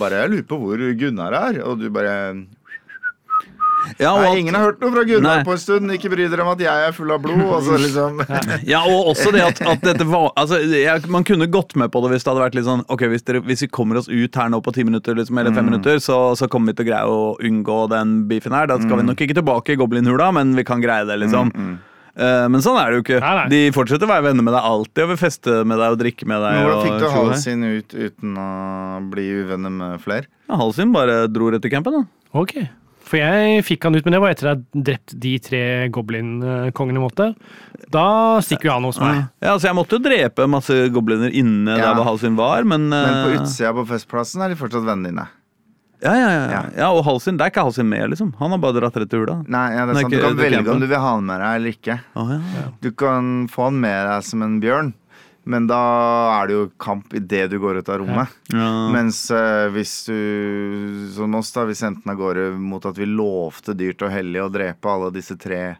[0.00, 2.14] bare Jeg lurer på hvor Gunnar er, og du bare
[4.00, 5.44] Ja, Nei, at- ingen har hørt noe fra Gunnar Nei.
[5.44, 5.90] på en stund.
[5.92, 7.42] Ikke bry dere om at jeg er full av blod.
[7.44, 8.22] Og så liksom
[8.72, 12.00] Ja, og også det at, at dette var altså, jeg, Man kunne gått med på
[12.00, 14.34] det hvis det hadde vært litt sånn Ok, hvis, dere, hvis vi kommer oss ut
[14.40, 15.68] her nå på ti minutter liksom, eller Mm.
[15.68, 18.66] minutter, så, så kommer vi til å greie å unngå den beefen her.
[18.72, 18.86] Da Mm.
[18.88, 21.52] skal vi nok ikke tilbake i goblinhula, men vi kan greie det, liksom.
[21.54, 21.76] Eh,
[22.16, 23.20] men sånn er det jo ikke.
[23.24, 23.46] Nei, nei.
[23.50, 26.28] De fortsetter å være venner med deg alltid og vil feste med deg og drikke
[26.30, 26.54] med deg.
[26.54, 28.48] Men Hvordan fikk du Halsin ut uten å
[29.10, 30.28] bli uvenner med flere?
[30.48, 32.04] Ja, Halsin bare dro rett i campen, da.
[32.38, 32.54] Ok.
[33.04, 37.02] For jeg fikk han ut, men det var etter at jeg drept de tre goblin-kongene.
[37.02, 37.26] måtte.
[37.92, 39.26] Da stikker jo han hos meg.
[39.44, 41.92] Ja, altså Jeg måtte jo drepe masse gobliner inne Ja.
[41.94, 45.26] der Halsin var, men, Men på eh, utsida på festplassen er de fortsatt vennene dine.
[46.02, 46.88] Ja, ja, ja, ja.
[46.90, 48.32] Og Halsin, det er ikke Halsin med, liksom.
[48.40, 49.38] Han har bare dratt rett til hula.
[49.46, 50.16] Nei, ja, det er sant.
[50.16, 51.96] Du kan velge om du vil ha han med deg eller ikke.
[52.18, 52.66] Oh, ja.
[52.82, 54.92] Du kan få han med deg som en bjørn,
[55.44, 55.80] men da
[56.38, 58.34] er det jo kamp idet du går ut av rommet.
[58.52, 58.68] Ja.
[58.94, 60.18] Mens uh, hvis du,
[61.14, 64.42] som oss, da, vi sendte den av gårde mot at vi lovte dyrt og hellig
[64.44, 65.76] å drepe alle disse tre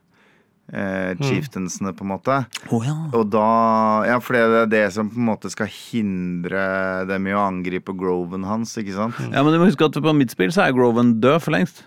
[0.73, 2.39] eh, chieftainsene, på en måte.
[2.73, 2.95] Oh, ja.
[3.13, 7.35] Og da Ja, for det er det som på en måte skal hindre dem i
[7.37, 9.19] å angripe groven hans, ikke sant?
[9.33, 11.85] ja, men du må huske at på mitt spill så er Groven død for lengst.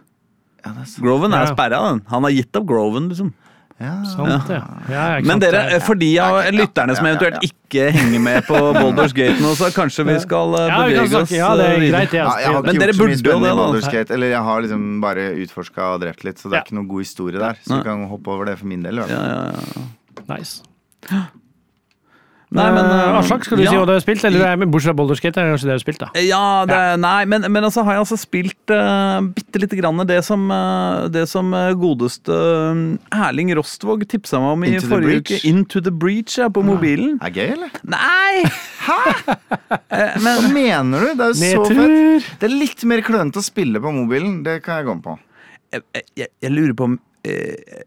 [0.65, 1.03] Ja, det er sant.
[1.05, 1.53] Groven er Ja.
[1.53, 2.01] sperra, den.
[2.09, 3.33] Han har gitt opp Groven, liksom.
[3.77, 3.93] Ja.
[4.09, 4.61] Sant, ja.
[4.89, 9.37] ja Men dere, for de av lytterne som eventuelt ikke henger med på Boulders Gate
[9.43, 11.37] nå, så kanskje vi skal eh, Ja, vi kan bevege oss snakke.
[11.37, 11.99] Ja, det er eh, videre.
[11.99, 12.15] greit.
[12.17, 13.95] Ja, jeg har ikke Men dere gjort så mye burde jo spennende det, da.
[13.97, 14.17] Gate.
[14.17, 17.05] Eller jeg har liksom bare utforska og drept litt, så det er ikke noe god
[17.05, 17.59] historie der.
[17.61, 19.03] Så vi kan hoppe over det for min del.
[19.05, 20.23] Ja, ja, ja.
[20.33, 20.63] Nice.
[22.55, 23.73] Nei, men eh, Aslak, skal du ja.
[23.73, 24.23] si hva du har spilt?
[24.23, 26.07] Eller bortsett fra Baldur's Gate, er det kanskje det du har spilt, da?
[26.23, 30.21] Ja, det, nei, men, men altså har jeg altså spilt uh, bitte lite grann det
[30.23, 35.41] som, uh, det som godeste uh, Erling Rostvåg tipsa meg om i Into forrige uke.
[35.49, 37.17] Into the Breach, ja, på mobilen.
[37.19, 37.75] Er det gøy, eller?
[37.83, 38.45] Nei!
[38.87, 41.09] Hva men mener du?
[41.19, 42.29] Det er jo så fett.
[42.39, 44.39] Det er litt mer klønete å spille på mobilen.
[44.47, 45.17] Det kan jeg gå med på.
[45.75, 46.95] jeg, jeg, jeg lurer på om
[47.27, 47.83] eh,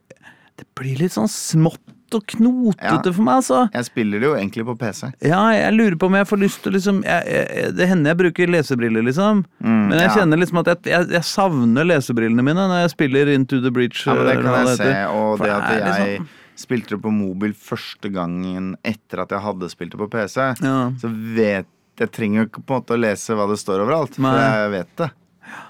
[0.61, 1.81] Det blir litt sånn smått
[2.14, 3.12] og knotete Ja.
[3.12, 3.61] for meg, altså.
[3.75, 5.12] Jeg spiller det jo egentlig på PC.
[5.23, 8.18] Ja, jeg lurer på om jeg får lyst til liksom jeg, jeg, Det hender jeg
[8.18, 9.44] bruker lesebriller, liksom.
[9.62, 10.14] Mm, Men jeg ja.
[10.16, 14.07] kjenner liksom at jeg, jeg, savner lesebrillene mine når jeg spiller Into the Breach.
[14.07, 14.92] Ja, men det kan jeg jeg se.
[15.14, 15.85] Og For det at jeg
[16.20, 16.29] liksom-
[16.61, 20.90] spilte det på mobil første gangen etter at jeg hadde spilt det på PC, Ja.
[21.01, 21.66] så vet
[22.01, 24.14] jeg trenger jo ikke på en måte å lese hva det står overalt.
[24.16, 25.11] For jeg vet det.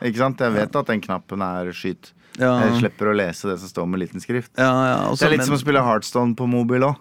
[0.03, 0.39] Ikke sant?
[0.39, 2.13] Jeg vet at den knappen er skyt.
[2.41, 2.55] Ja.
[2.67, 4.51] Jeg slipper å lese det som står med liten skrift.
[4.57, 6.97] Ja, ja, Det er litt men- som å spille Heartstone på mobil òg.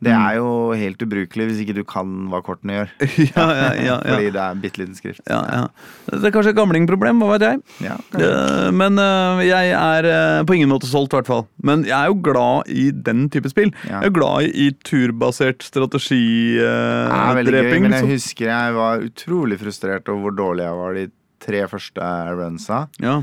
[0.00, 2.92] Det er jo helt ubrukelig hvis ikke du kan hva kortene gjør.
[3.36, 5.20] ja, ja, ja, Fordi det er bitte liten skrift.
[5.28, 5.66] Ja, ja.
[6.08, 7.60] Det er kanskje et gamlingproblem, hva vet jeg.
[7.84, 7.98] Ja.
[8.16, 11.44] Eh, Men eh, jeg er eh, på ingen måte solgt, i hvert fall.
[11.62, 13.74] Men jeg er jo glad i den type spill.
[13.84, 16.64] Jeg er glad i turbasert Det veldig gøy,
[17.10, 17.82] strategidreping.
[17.84, 18.14] men jeg liksom.
[18.16, 21.04] husker jeg var utrolig frustrert over hvor dårlig jeg var de
[21.44, 22.08] tre første
[22.40, 22.80] runsa.
[23.04, 23.18] ja,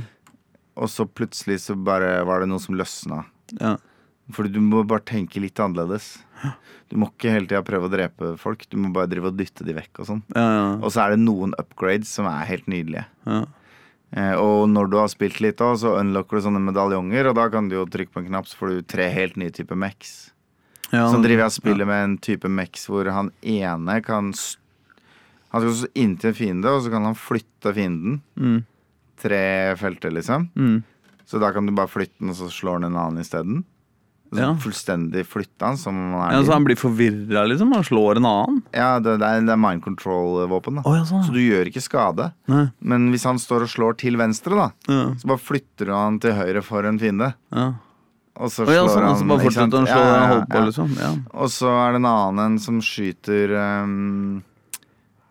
[0.77, 3.23] Og så plutselig så bare var det noe som løsna.
[3.59, 3.77] ja.
[4.35, 6.17] Fordi du må bare tenke litt annerledes.
[6.91, 8.65] Du må ikke hele tida prøve å drepe folk.
[8.67, 10.19] Du må bare drive og dytte de vekk og sånn.
[10.35, 13.05] Ja, ja, Og så er det noen upgrades som er helt nydelige.
[13.25, 13.45] ja.
[14.11, 17.49] Eh, og når du har spilt litt, da, så unlocker du sånne medaljonger, og da
[17.51, 20.31] kan du jo trykke på en knapp, så får du tre helt nye typer mex.
[20.93, 21.09] ja.
[21.11, 24.31] Så driver jeg og spiller med en type mex hvor han ene kan
[25.51, 28.21] Han skal stå inntil en fiende, og så kan han flytte fienden.
[28.35, 28.65] Mm.
[29.21, 30.49] Tre felter, liksom.
[30.55, 30.83] Mm.
[31.27, 33.63] Så da kan du bare flytte den, og så slår den en annen isteden.
[34.35, 34.49] Ja.
[34.59, 37.71] Fullstendig flytte han som om han ja, er Så han blir forvirra, liksom?
[37.71, 38.61] Han slår en annen?
[38.75, 40.81] Ja, det, det, er, det er mind control-våpen.
[40.83, 41.23] Å, ja, sånn.
[41.23, 42.29] Så du gjør ikke skade.
[42.51, 42.65] Nei.
[42.79, 45.03] Men hvis han står og slår til venstre, da Ja.
[45.15, 47.33] så bare flytter du han til høyre for en fiende.
[47.55, 47.69] Ja.
[48.37, 50.91] Og så slår sånn, han altså fortsetter han slå Ja, ja, ja, på, liksom?
[50.99, 51.13] Ja.
[51.33, 54.43] Og så er det en annen en som skyter um,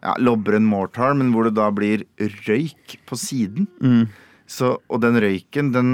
[0.07, 2.07] ja, lobber en mortar, men hvor det da blir
[2.47, 3.67] røyk på siden.
[3.83, 4.07] Mm.
[4.47, 5.89] Så, og den røyken, den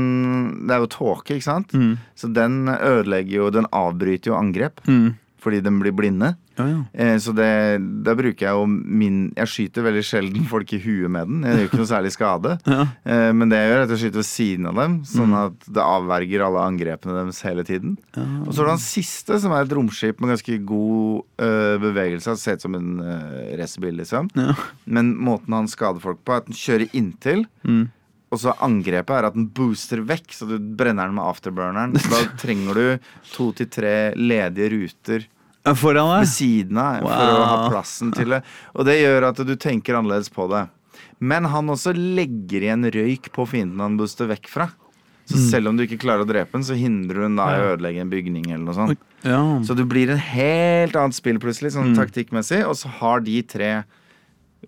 [0.68, 1.72] Det er jo tåke, ikke sant?
[1.72, 1.96] Mm.
[2.14, 4.83] Så den ødelegger jo Den avbryter jo angrep.
[4.85, 5.14] Mm.
[5.40, 6.35] Fordi den blir blinde.
[6.62, 6.81] Ja, ja.
[6.94, 7.48] Eh, så det,
[8.07, 11.42] da bruker jeg jo min Jeg skyter veldig sjelden folk i huet med den.
[11.46, 12.57] Jeg gjør ikke noe særlig skade.
[12.72, 12.87] Ja.
[13.05, 15.38] Eh, men det jeg gjør, er at jeg skyter ved siden av dem, sånn Mm.
[15.46, 17.96] at det avverger alle angrepene deres hele tiden.
[18.16, 22.37] Og så er det den siste, som er et romskip med ganske god øh, bevegelse.
[22.40, 24.31] Ser ut som en øh, racerbil, liksom.
[24.87, 27.44] Men måten han skader folk på, er at den kjører inntil.
[27.66, 27.90] Mm.
[28.33, 31.92] Og så angrepet er at den booster vekk, så du brenner den med afterburneren.
[32.01, 35.27] Så da trenger du to til tre ledige ruter
[35.64, 38.42] Foran ved siden av for å ha plassen til det.
[38.75, 40.68] Og det gjør at du tenker annerledes på det.
[41.22, 44.70] Men han også legger igjen røyk på fienden han booster vekk fra.
[45.25, 45.51] Så Mm.
[45.51, 48.01] selv om du ikke klarer å drepe den, så hindrer den da i å ødelegge
[48.01, 48.98] en bygning eller noe sånt.
[49.22, 49.38] Ja.
[49.62, 51.96] Så du blir en helt annet spill plutselig, sånn Mm.
[51.96, 52.66] taktikkmessig.
[52.66, 53.85] Og så har de tre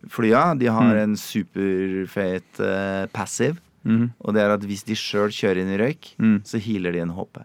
[0.09, 1.03] flya De har Mm.
[1.03, 3.59] en superfet uh, passive.
[3.85, 4.13] Mm.
[4.25, 6.43] Og det er at hvis de sjøl kjører inn i røyk, Mm.
[6.45, 7.45] så healer de en HP.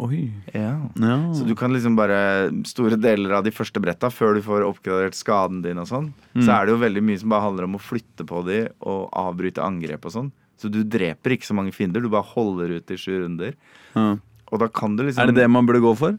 [0.00, 0.30] Oi.
[0.54, 0.78] Ja.
[0.96, 1.16] Ja.
[1.36, 5.16] Så du kan liksom bare Store deler av de første bretta, før du får oppgradert
[5.18, 6.44] skaden din og sånn, Mm.
[6.46, 9.10] så er det jo veldig mye som bare handler om å flytte på de og
[9.12, 10.30] avbryte angrep og sånn.
[10.56, 13.54] Så du dreper ikke så mange fiender, du bare holder ut i sju runder.
[13.96, 14.16] Ja.
[14.52, 16.18] Og da kan du liksom Er det det man burde gå for?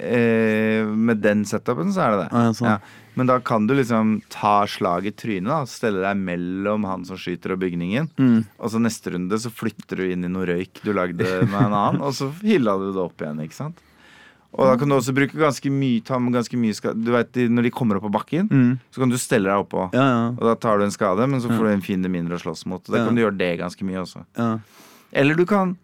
[0.00, 2.28] Eh, med den setupen så er det det.
[2.32, 2.80] Ah, ja, sånn.
[3.18, 7.18] Men da kan du liksom ta slag i trynet, og Stelle deg mellom han som
[7.20, 8.08] skyter og bygningen.
[8.16, 8.46] Mm.
[8.58, 11.74] Og så neste runde så flytter du inn i noe røyk du lagde med en
[11.74, 13.82] annen, og så hylla du det opp igjen, ikke sant.
[14.50, 16.98] Og da kan du også bruke ganske mye, ta med ganske mye skade.
[17.06, 18.78] Du vet, Når de kommer opp på bakken, Mm.
[18.90, 19.92] så kan du stelle deg oppå.
[19.94, 20.28] Ja, ja.
[20.34, 22.66] Og da tar du en skade, men så får du en fiende mindre å slåss
[22.66, 22.82] mot.
[22.88, 23.04] Og da Ja.
[23.06, 24.24] kan du gjøre det ganske mye også.
[24.36, 24.58] ja.
[25.12, 25.76] Eller du kan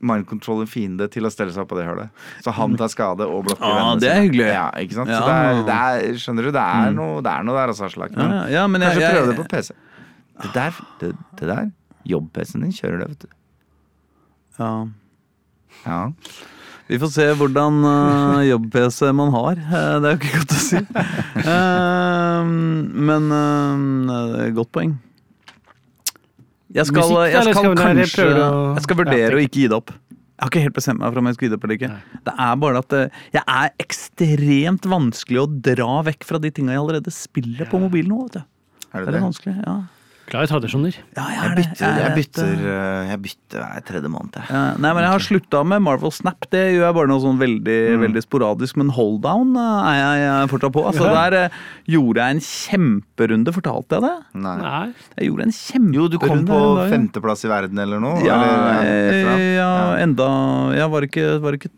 [0.00, 2.08] mindcontrol en fiende til å stelle seg på det hølet.
[2.44, 4.46] Så han tar skade og blokker Ah, vennene det er hyggelig.
[4.48, 5.12] Ja, ikke sant?
[5.12, 5.18] Ja.
[5.20, 7.84] Så det er, det er, skjønner du, det er, noe, det er noe der, altså,
[7.90, 8.14] Aslak.
[8.16, 9.74] Men Ja, ja, men jeg- kanskje jeg- prøve det på PC.
[10.40, 11.10] Det der, det,
[11.40, 11.66] det der
[12.08, 13.28] jobb-PC-en din kjører det, vet du.
[14.58, 14.72] ja.
[15.86, 16.00] Ja.
[16.90, 19.60] Vi får se hvordan uh, jobb-PC man har.
[19.68, 20.80] Uh, det er jo ikke godt å si.
[21.46, 22.42] Uh,
[23.10, 24.96] men uh, godt poeng.
[26.74, 29.68] Jeg skal, Musikk, jeg skal skal kanskje å- Jeg skal vurdere Ja, å ikke gi
[29.68, 29.90] det opp.
[29.90, 31.90] Jeg har ikke helt bestemt meg for om jeg skal gi det opp eller ikke.
[32.24, 36.72] Det er bare at eh, jeg er ekstremt vanskelig å dra vekk fra de tinga
[36.72, 38.22] jeg allerede spiller på mobilen nå.
[38.24, 38.42] vet du.
[38.94, 39.22] Er Det det er det?
[39.26, 39.74] vanskelig, ja.
[40.30, 40.94] Glad i tradisjoner.
[41.16, 44.36] ja jeg, Jeg er bytter, jeg er bytter, eh, jeg bytter hver tredje måned.
[44.46, 46.46] Ja, nei, men jeg har slutta med Marvel Snap.
[46.54, 48.78] Det gjør jeg bare noe sånn veldig, veldig sporadisk.
[48.78, 50.84] Men Holddown eh, er jeg jeg fortsatt på.
[50.92, 51.16] Altså, Ja.
[51.24, 51.58] Der eh,
[51.96, 53.56] gjorde jeg en kjemperunde.
[53.58, 54.14] Fortalte jeg det?
[54.46, 54.54] Nei.
[54.62, 54.84] Nei.
[55.18, 55.98] Jeg gjorde en kjemperunde.
[55.98, 56.60] Jo, du kom på
[56.94, 58.22] femteplass i verden eller noe?
[58.22, 59.72] Ja, eller, ja,
[60.04, 60.30] enda
[60.78, 61.72] Jeg var ikke, var ikke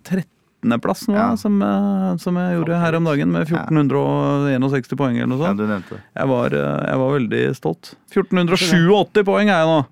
[0.62, 1.36] 13.-plass nå, Ja.
[1.36, 5.66] som, eh, som jeg gjorde her om dagen, med 1461 poeng eller noe Ja, du
[5.66, 5.98] nevnte.
[6.16, 7.94] Jeg, var, eh, jeg var veldig stolt.
[8.12, 9.86] 1487 poeng er jeg nå.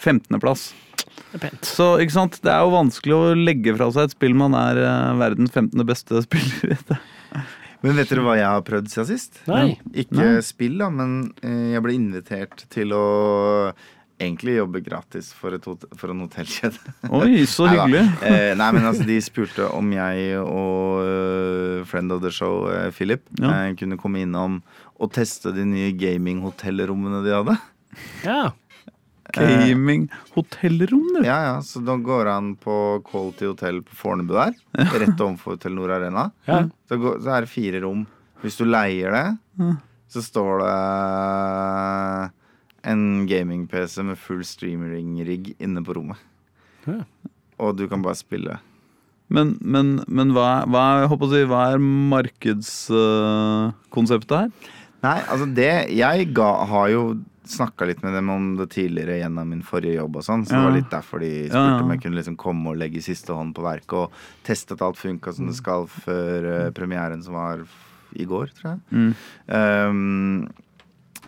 [0.00, 0.72] 15.-plass.
[1.32, 1.58] Det er.
[1.64, 4.76] Så ikke sant, det er jo vanskelig å legge fra seg et spill man er
[4.76, 5.84] eh, verdens 15.
[5.86, 6.98] beste spiller i.
[7.82, 9.42] Men vet dere hva jeg har prøvd siden sist?
[9.46, 9.76] Nei.
[9.92, 10.40] Ikke Nei.
[10.42, 13.02] spill, da, men jeg ble invitert til å
[14.20, 16.94] egentlig jobbe gratis for, et hot for en hotellkjede.
[17.12, 18.04] Oi, så hyggelig.
[18.24, 22.90] Eh, nei, men altså, de spurte om jeg og eh, friend of the show, eh,
[22.96, 23.52] Philip, Ja.
[23.76, 24.60] kunne komme innom
[24.96, 27.58] og teste de nye gaming-hotellrommene de hadde.
[28.24, 28.44] Ja.
[29.36, 31.24] Gaming hotellrom, du.
[31.26, 34.54] Ja, ja, Så da går han på Quality Hotel på Fornebu der,
[35.02, 36.28] rett overfor Telenor Arena.
[36.46, 36.62] Ja.
[36.88, 38.04] Så, går, så er det fire rom.
[38.40, 39.74] Hvis du leier det,
[40.14, 40.76] så står det
[42.86, 46.18] en gaming-PC med full streaming-rigg inne på rommet.
[46.86, 47.02] Ja.
[47.62, 48.58] Og du kan bare spille.
[49.32, 54.50] Men, men, men hva, hva, jeg håper å si, hva er markedskonseptet her?
[55.04, 57.02] Nei, altså det Jeg ga, har jo
[57.46, 60.64] snakka litt med dem om det tidligere gjennom min forrige jobb og sånn, så det
[60.64, 61.82] var litt derfor de spurte Ja, ja.
[61.84, 64.06] om jeg kunne liksom komme og legge siste hånd på verket og
[64.46, 67.56] teste at alt funka som det skal før uh, premieren som var
[68.16, 68.80] i går, tror jeg.
[68.90, 69.12] Mm.
[69.46, 70.48] Um,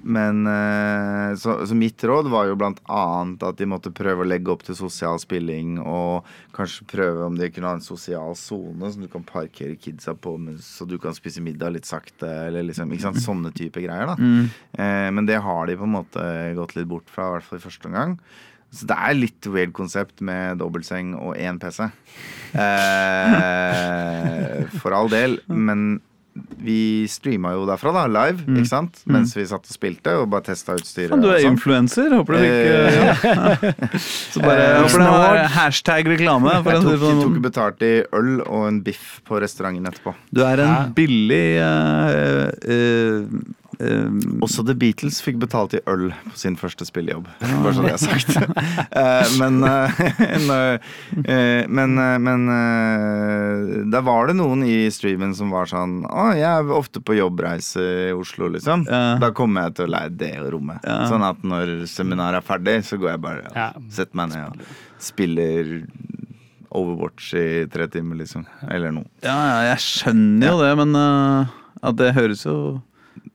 [0.02, 4.28] men eh, så, så mitt råd var jo blant annet at de måtte prøve å
[4.28, 8.90] legge opp til sosial spilling, og kanskje prøve om de kunne ha en sosial sone
[8.92, 10.34] som du kan parkere kidsa på,
[10.64, 14.06] så du kan spise middag litt sakte, eller liksom ikke sant, sånne type greier.
[14.12, 14.48] da Mm.
[14.78, 16.22] Eh, men det har de på en måte
[16.58, 18.16] gått litt bort fra, i hvert fall i første omgang.
[18.70, 21.86] Så det er litt weird konsept med dobbeltseng og én PC.
[22.52, 25.38] Eh, for all del.
[25.48, 26.00] Men
[26.58, 29.00] vi streama jo derfra, da, live, ikke sant?
[29.06, 31.10] Mens vi satt og spilte og bare testa utstyret.
[31.14, 31.56] Ja, du er sånn.
[31.56, 32.14] influenser.
[32.18, 33.98] Håper du ikke Eh,
[34.32, 36.52] Så bare Eh, håper det var hashtag reklame.
[36.58, 40.14] Jeg tok, den tok betalt i øl og en biff på restauranten etterpå.
[40.34, 40.86] Du er en Ja.
[40.94, 43.22] billig uh, eh,
[43.80, 44.08] eh,
[44.44, 47.26] Også The Beatles fikk betalt i øl på sin første spillejobb.
[47.40, 48.30] Bare så det er sagt.
[48.98, 49.98] Eh, men eh,
[51.68, 51.90] men,
[52.24, 52.40] men
[53.92, 57.82] der var det noen i streamen som var sånn Å, jeg er ofte på jobbreise
[58.08, 58.84] i Oslo, liksom.
[58.88, 59.16] Ja.
[59.22, 60.80] Da kommer jeg til å leie det rommet.
[60.86, 60.98] Ja.
[61.10, 63.68] Sånn at når seminaret er ferdig, så går jeg bare og Ja.
[63.92, 64.52] setter meg ned og
[65.02, 65.62] spiller
[66.78, 68.42] Overwatch i tre timer, liksom.
[68.68, 69.08] Eller noe.
[69.24, 72.56] Ja, ja, jeg skjønner jo det, men at det høres jo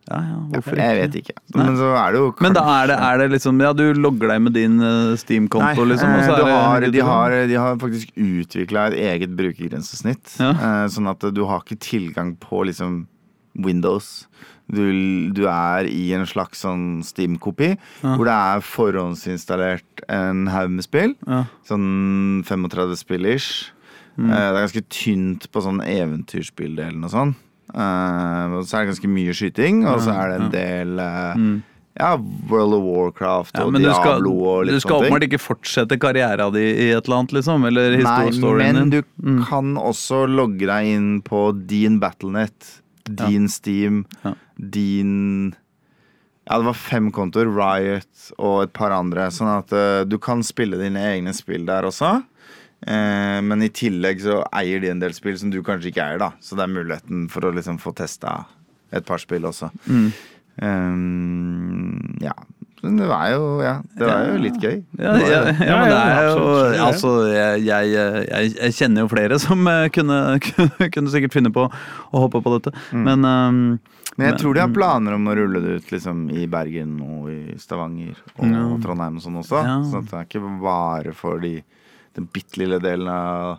[0.10, 1.34] Ja, ja, hvorfor Jeg vet ikke.
[1.56, 4.34] Men så er det jo Men da er det, er det liksom Ja, du logger
[4.34, 6.10] deg med din eh, Steam-konto, liksom?
[6.12, 10.36] Og eh, så er har, det, de, har, de har faktisk utvikla et eget brukergrensesnitt.
[10.44, 10.52] Ja.
[10.52, 13.06] eh, Sånn at du har ikke tilgang på liksom
[13.56, 14.26] Windows.
[14.68, 14.82] Du,
[15.36, 18.16] du er i en slags sånn Steam-kopi, Ja.
[18.18, 21.16] hvor det er forhåndsinstallert en haug med spill.
[21.28, 21.46] ja.
[21.68, 23.72] Sånn 35 spill ish.
[24.18, 24.30] Mm.
[24.32, 27.36] Eh, Det er ganske tynt på sånn eventyrspilldelen og sånn.
[27.74, 31.38] Eh, og så er det ganske mye skyting, og så er det en del uh,
[31.38, 31.62] Mm.
[31.94, 32.16] Ja,
[32.50, 35.98] World of Warcraft og ja, Diablo skal, og litt du skal sånne åpenbart ikke fortsette
[36.02, 37.68] karriera di i et eller annet, liksom?
[37.70, 39.04] Eller Nei, historiestoryen men din?
[39.14, 44.34] du kan også logge deg inn på din Battlenet, din Steam, Ja.
[44.58, 45.54] din
[46.50, 49.30] Ja, det var fem kontoer, Riot og et par andre.
[49.32, 52.24] Sånn at uh, du kan spille dine egne spill der også.
[52.88, 56.22] Eh, men i tillegg så eier de en del spill som du kanskje ikke eier,
[56.22, 56.34] da.
[56.44, 58.44] Så det er muligheten for å liksom få testa
[58.94, 59.72] et par spill også.
[59.88, 60.10] Mm.
[60.62, 62.36] Um, ja.
[62.84, 64.76] Men det var jo Ja, det var jo litt gøy.
[65.00, 66.42] Ja, ja, ja, Ja, men det er jo.
[66.84, 67.94] Altså, jeg, jeg,
[68.28, 72.58] jeg, kjenner jo flere som eh, kunne, kunne, kunne sikkert finne på å hoppe på
[72.58, 72.76] dette.
[72.92, 73.06] Mm.
[73.08, 73.62] Men um,
[74.18, 77.32] Men jeg tror de har planer om å rulle det ut liksom, i Bergen og
[77.32, 78.66] i Stavanger og Ja.
[78.84, 79.64] Trondheim og sånn også.
[79.64, 79.80] Ja.
[79.88, 81.56] Så det er ikke bare for de,
[82.18, 83.58] den bitte lille delen av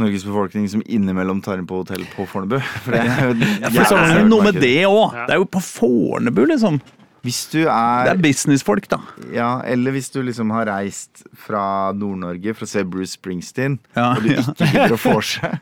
[0.00, 2.58] Norges befolkning som innimellom tar inn på hotell på Fornebu.
[2.84, 5.18] For det er jo ja, for så er det noe med det òg!
[5.26, 6.80] Det er jo på Fornebu, liksom.
[7.22, 8.96] Hvis du Det er er businessfolk, da.
[9.30, 14.08] Ja, eller hvis du liksom har reist fra Nord-Norge for å se Bruce Springsteen, Ja,
[14.16, 14.42] og du ja.
[14.42, 15.52] ikke gidder å vorse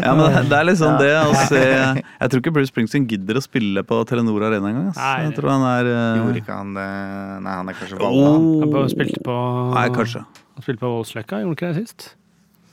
[0.00, 3.42] Ja, men det- er liksom det å se Jeg tror ikke Bruce Springsteen gidder å
[3.44, 4.88] spille på Telenor Arena engang.
[4.92, 4.96] ass.
[5.00, 6.88] Nei, Jeg tror han er eh, Gjorde ikke han det
[7.42, 8.32] Nei, han er kanskje Valla.
[8.36, 9.36] oh, Han spilte på
[9.74, 10.24] Nei, kanskje.
[10.52, 12.14] Han spilte på Voldsløkka, gjorde han ikke det sist?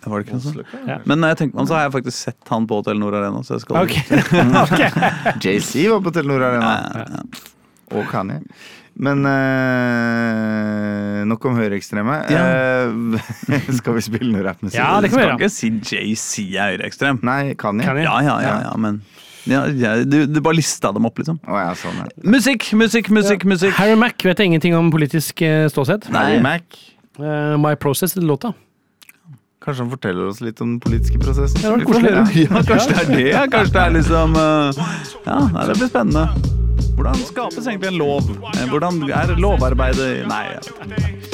[0.06, 0.60] Var det ikke sånn?
[0.88, 0.98] Ja.
[1.10, 3.44] Men når jeg tenker meg om, så har jeg faktisk sett han på Telenor Arena.
[3.44, 3.96] Så jeg skal Ok.
[4.64, 4.90] okay.
[5.44, 6.70] JC var på Telenor Arena.
[6.72, 7.56] Ja, ja, ja.
[8.00, 8.40] Og Kanye.
[9.00, 12.18] Men eh, nok om høyreekstreme.
[12.32, 12.42] Ja.
[12.90, 14.80] Eh, skal vi spille noe rappmusikk?
[14.80, 17.22] Ja, det kan vi skal ikke si JC er høyreekstrem.
[17.28, 17.88] Nei, Kanye.
[17.88, 18.04] Kanye.
[18.08, 19.02] Ja, ja, ja, ja, men
[19.50, 21.40] ja, ja, du, du bare lista dem opp, liksom.
[21.48, 22.10] Oh, ja, sånn, ja.
[22.28, 23.74] Musikk, musikk, musikk, musikk.
[23.80, 26.10] Harry Mack vet jeg ingenting om politisk eh, ståsted.
[26.14, 26.26] Nei.
[26.26, 26.82] Harry Mac.
[27.20, 28.54] Uh, My Process låta.
[29.70, 31.62] Kanskje han forteller oss litt om den politiske prosessen?
[31.62, 32.10] Ja, det koselig.
[32.50, 33.26] Ja, kanskje det er det.
[33.30, 34.80] ja, Kanskje det er liksom eh,
[35.28, 35.36] Ja,
[35.70, 36.24] det blir spennende.
[36.98, 38.32] Hvordan skapes egentlig en lov?
[38.56, 41.28] Eh, Hvordan er lovarbeidet Nei, jeg vet ikke.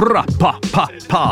[0.00, 1.24] Bra, pa, pa, pa.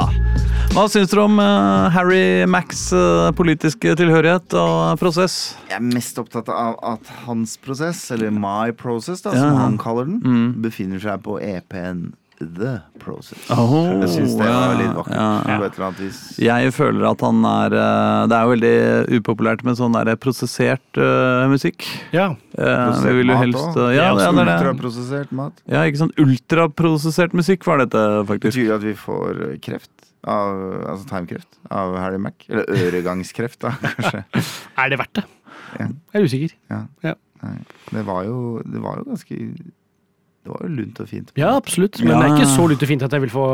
[0.74, 2.90] Hva syns dere om eh, Harry Macks
[3.38, 5.38] politiske tilhørighet og prosess?
[5.70, 9.48] Jeg er mest opptatt av at hans prosess, eller My Process, da, Ja.
[9.64, 10.61] han kaller den, Mm.
[10.62, 13.40] befinner seg på EP-en The Process.
[13.51, 15.14] Oh, jeg syns det var litt vakkert.
[15.16, 15.57] ja, ja.
[15.59, 16.18] På et eller annet vis.
[16.42, 21.01] Jeg føler at han er eh, Det er jo veldig upopulært med sånn der prosessert
[21.01, 21.87] uh, musikk.
[22.14, 22.31] Ja.
[22.55, 24.53] Uh, vi vil jo helst eh, ja, ja, er det er.
[24.55, 25.62] Ultraprosessert mat.
[25.66, 28.53] ja, ikke sånn ultraprosessert musikk var dette, faktisk.
[28.55, 29.94] Betyr det at vi får kreft?
[30.29, 30.59] Av,
[30.90, 32.42] altså tarmkreft av Harry Mac?
[32.51, 34.24] Eller øregangskreft, da, kanskje.
[34.79, 35.27] Er det verdt det?
[35.79, 35.88] Ja.
[35.88, 36.55] Jeg er usikker.
[36.72, 36.85] Ja.
[37.07, 37.14] Ja.
[37.38, 37.59] Nei.
[37.94, 39.37] Det var jo Det var jo ganske
[40.48, 41.32] Det var jo lunt og fint.
[41.37, 42.00] Ja, absolutt.
[42.00, 42.20] Men Ja.
[42.22, 43.44] det er ikke så lunt og fint at jeg vil få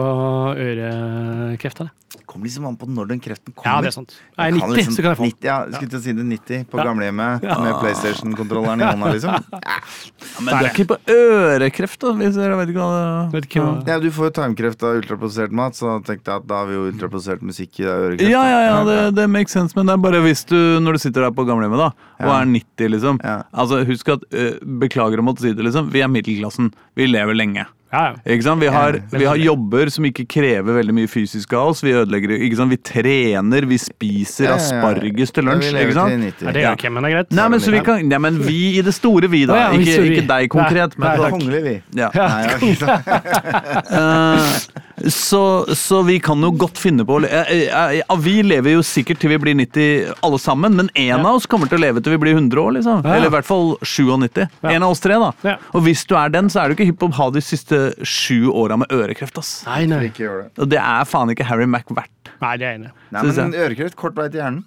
[0.55, 1.93] ørekreft av det.
[2.31, 3.67] Kommer liksom an på når den kreften kommer.
[3.67, 4.13] Ja, det er sant.
[4.39, 5.27] Er jeg kan 90, så kan jeg få.
[5.29, 6.85] 90, ja, skulle til å si det 90 på Ja.
[6.87, 7.57] gamlehjemmet Ja.
[7.59, 9.35] med PlayStation-kontrolleren i hånda, liksom.
[10.45, 12.13] Men det er ikke på ørekreft, da.
[12.15, 15.51] Hvis dere vet ikke hva det Vet ikke Ja, du får jo tarmkreft av ultraprosessert
[15.53, 18.31] mat, så tenkte jeg at da har vi jo ultraprosessert musikk i det ørekreft.
[18.31, 20.99] Ja, ja, ja, det, det makes sense, men det er bare hvis du, når du
[20.99, 21.91] sitter der på gamlehjemmet da,
[22.25, 22.41] og Ja.
[22.41, 23.21] er 90, liksom.
[23.25, 23.43] Ja.
[23.53, 26.73] Altså, husk at, øh, beklager å måtte si det, liksom, vi er middelklassen.
[26.95, 27.67] Vi lever lenge.
[27.95, 28.15] Ja, ja.
[28.35, 28.63] Ikke sant?
[28.65, 31.83] Vi har, Ja, vi har jobber som ikke krever veldig mye fysisk av oss.
[31.85, 32.75] Vi ødelegger ikke sant?
[32.75, 34.81] Vi trener, vi spiser Ja, ja, ja.
[34.83, 35.71] asparges til lunsj.
[35.71, 36.43] ikke sant?
[36.43, 37.35] Ja, det gjør ikke men det er greit.
[37.39, 39.61] Nei, men, så vi kan, nei, men vi i det store vi, da.
[39.79, 40.17] Ikke, vi.
[40.19, 40.99] ikke deg konkret.
[40.99, 41.77] Nei, men, nei, Kongelig, vi.
[42.03, 42.11] ja.
[42.15, 42.29] Ja.
[42.35, 42.43] Nei?
[43.95, 45.41] Eh, så,
[45.77, 49.39] så vi kan jo godt finne på eh, eh, Vi lever jo sikkert til vi
[49.43, 52.37] blir 90 alle sammen, men en av oss kommer til å leve til vi blir
[52.39, 52.73] 100 år.
[52.79, 53.03] liksom.
[53.05, 53.17] Ja.
[53.19, 54.45] Eller i hvert fall 97.
[54.63, 54.71] Ja.
[54.75, 55.31] En av oss tre, da.
[55.47, 55.57] Ja.
[55.75, 57.84] Og hvis du er den, så er du ikke hypp på å ha de siste
[58.07, 59.39] sju åra med ørekreft.
[59.41, 59.53] ass.
[59.69, 60.03] Nei, nei.
[60.11, 60.51] Ikke gjør det.
[60.65, 62.31] Og det er faen ikke Harry Mack verdt.
[62.41, 62.95] Nei, det er jeg enig i.
[63.15, 64.65] Nei, Synes men ørekreft, kort vei til hjernen.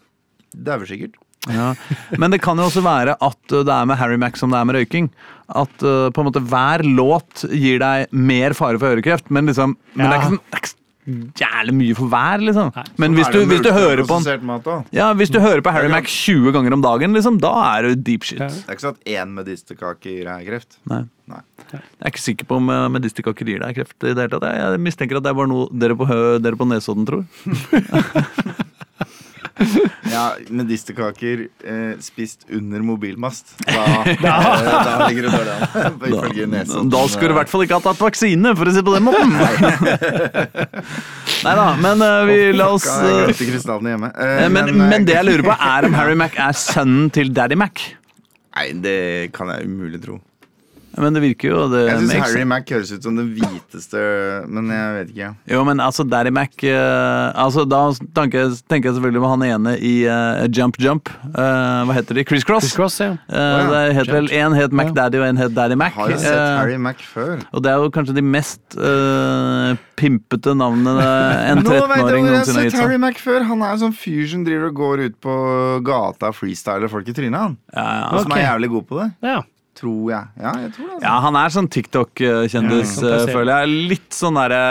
[0.67, 1.17] Dauer sikkert.
[1.47, 1.67] Ja.
[2.19, 4.57] Men det kan jo også være at uh, det er med Harry Mack som det
[4.59, 5.07] er med røyking.
[5.47, 9.77] At uh, på en måte hver låt gir deg mer fare for ørekreft, men liksom
[9.95, 10.19] Men det er Ja.
[10.19, 12.71] ikke sånn det er ikke så jævlig mye for hver, liksom.
[12.75, 12.85] Nei.
[13.03, 14.69] Men hvis du, hvis du hører på mat.
[14.95, 18.03] Ja, hvis du hører på Harry Mack 20 ganger om dagen, liksom, da er det
[18.07, 18.41] deep shit.
[18.43, 18.49] Ja.
[18.51, 20.79] Det er ikke sånn at én medisterkake gir deg kreft.
[20.91, 21.03] Nei.
[21.27, 21.43] Nei.
[21.71, 24.47] Jeg er ikke sikker på om uh, medisterkaker gir deg kreft i det hele tatt.
[24.47, 27.27] Jeg jeg mistenker at det er bare noe dere på, hø dere på Nesodden tror.
[30.07, 33.51] Ja, medisterkaker eh, spist under mobilmast.
[33.67, 35.97] Da, eh, da ligger det dårlig an.
[36.11, 36.91] Ifølge Nesodden.
[36.93, 38.95] Da skulle du i hvert fall ikke ha tatt vaksine, for å si det på
[38.95, 39.35] den måten.
[41.43, 44.11] Nei da, men uh, vi la oss uh, hjemme.
[44.15, 47.33] Eh, Men, eh, men det jeg lurer på, er om Harry Mack er sønnen til
[47.35, 47.83] Daddy Mac.
[48.57, 48.97] Nei, det
[49.35, 50.17] kan jeg umulig tro.
[50.97, 54.01] Men det virker jo det Jeg syns Harry Mack høres ut som det hviteste
[54.49, 55.29] Men jeg vet ikke.
[55.53, 57.81] Jo, men altså, Daddy Mac uh, Altså, Da
[58.17, 61.11] tenker jeg, tenker jeg selvfølgelig på han ene i uh, Jump Jump.
[61.33, 62.25] Uh, hva heter de?
[62.27, 62.67] Criss Cross.
[62.67, 63.11] Chris Cross, ja.
[63.27, 65.93] Eh, det het vel Én het Mac Daddy, og én het Daddy Mac.
[65.97, 67.41] Har jo sett Harry Mack før.
[67.51, 68.77] og det er jo kanskje de mest
[69.97, 70.95] pimpete navnene
[71.51, 73.45] en Nå vet jeg 13-åring hvor jeg har noensinne har sett gitt Harry Mac før.
[73.51, 75.37] Han er jo sånn fyr som driver og går ut på
[75.87, 77.37] gata og freestyler folk i trynet.
[77.37, 77.59] Han.
[77.73, 78.09] Ja, ja.
[78.13, 79.11] Og som er jævlig god på det.
[79.27, 79.43] ja.
[79.77, 80.29] Tror jeg.
[80.41, 80.93] Ja, jeg tror det.
[80.95, 81.05] Altså.
[81.05, 83.73] ja, han er sånn TikTok-kjendis, Ja, eh, føler jeg.
[83.91, 84.61] Litt sånn derre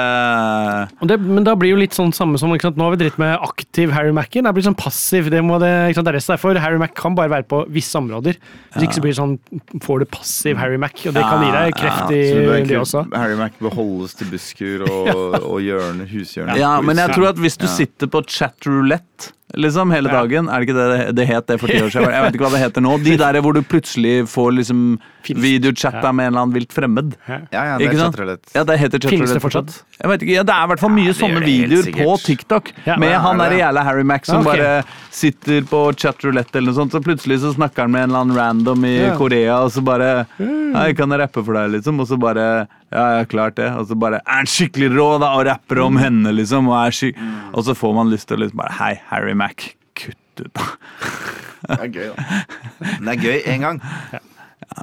[0.90, 1.04] uh...
[1.06, 2.80] det, men da blir jo litt sånn samme som ikke sant?
[2.80, 4.48] Nå har vi dritt med aktiv Harry Mac-en.
[4.48, 5.30] Det blir sånn passiv.
[5.30, 6.08] Det, må det, ikke sant?
[6.08, 6.50] det er resten derfor.
[6.50, 6.64] er for.
[6.66, 8.40] Harry Mac kan bare være på visse områder.
[8.74, 9.36] Hvis ikke så blir det sånn
[9.86, 12.22] får du passiv Harry Mac, og det kan gi deg kreft i
[12.66, 13.06] det også.
[13.14, 16.58] Harry Mack beholdes til busker og, og hjørne, hushjørne.
[16.58, 17.72] Ja, men jeg tror at hvis du Ja.
[17.76, 20.22] sitter på chat roulette liksom hele Ja.
[20.22, 20.74] dagen Er det ikke
[21.06, 22.10] det det het det for ti år siden?
[22.10, 22.96] Jeg vet ikke hva det heter nå.
[23.04, 26.12] De der hvor du plutselig får liksom videochatta Ja.
[26.12, 27.14] med en eller annen vilt fremmed.
[27.28, 28.40] Ja, ja, det Ikke er sant?
[28.54, 29.82] Ja, det heter chat Finnes det fortsatt?
[30.02, 32.16] Jeg vet ikke, ja, Det er i hvert fall mye Ja, sånne videoer på.
[32.24, 32.96] TikTok Ja.
[32.96, 34.56] med Ja, han derre der jævla Harry Mack som Ja, ok.
[34.56, 38.10] bare sitter på chat roulette eller noe sånt, så plutselig så snakker han med en
[38.10, 39.16] eller annen random i Ja.
[39.16, 41.98] Korea, og så bare Hei, kan jeg rappe for deg, liksom?
[42.00, 43.66] Og så bare Ja, ja, klart det.
[43.74, 46.68] Og så bare Er han skikkelig rå, da, og rapper om henne, liksom?
[46.70, 47.10] Og, er sky
[47.52, 50.68] og så får man lyst til å liksom bare Hei, Harry Mack, kutt ut, da.
[51.66, 52.40] Det er gøy, da.
[52.78, 53.80] Det er gøy én gang.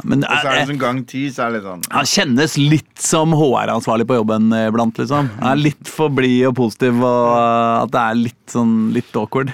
[0.03, 2.07] Men Og så er det eh, sånn gang ti, så er det litt sånn han
[2.09, 5.29] kjennes litt som HR-ansvarlig på jobben iblant, liksom.
[5.39, 9.53] Han er litt for blid og positiv, og at det er litt sånn litt awkward.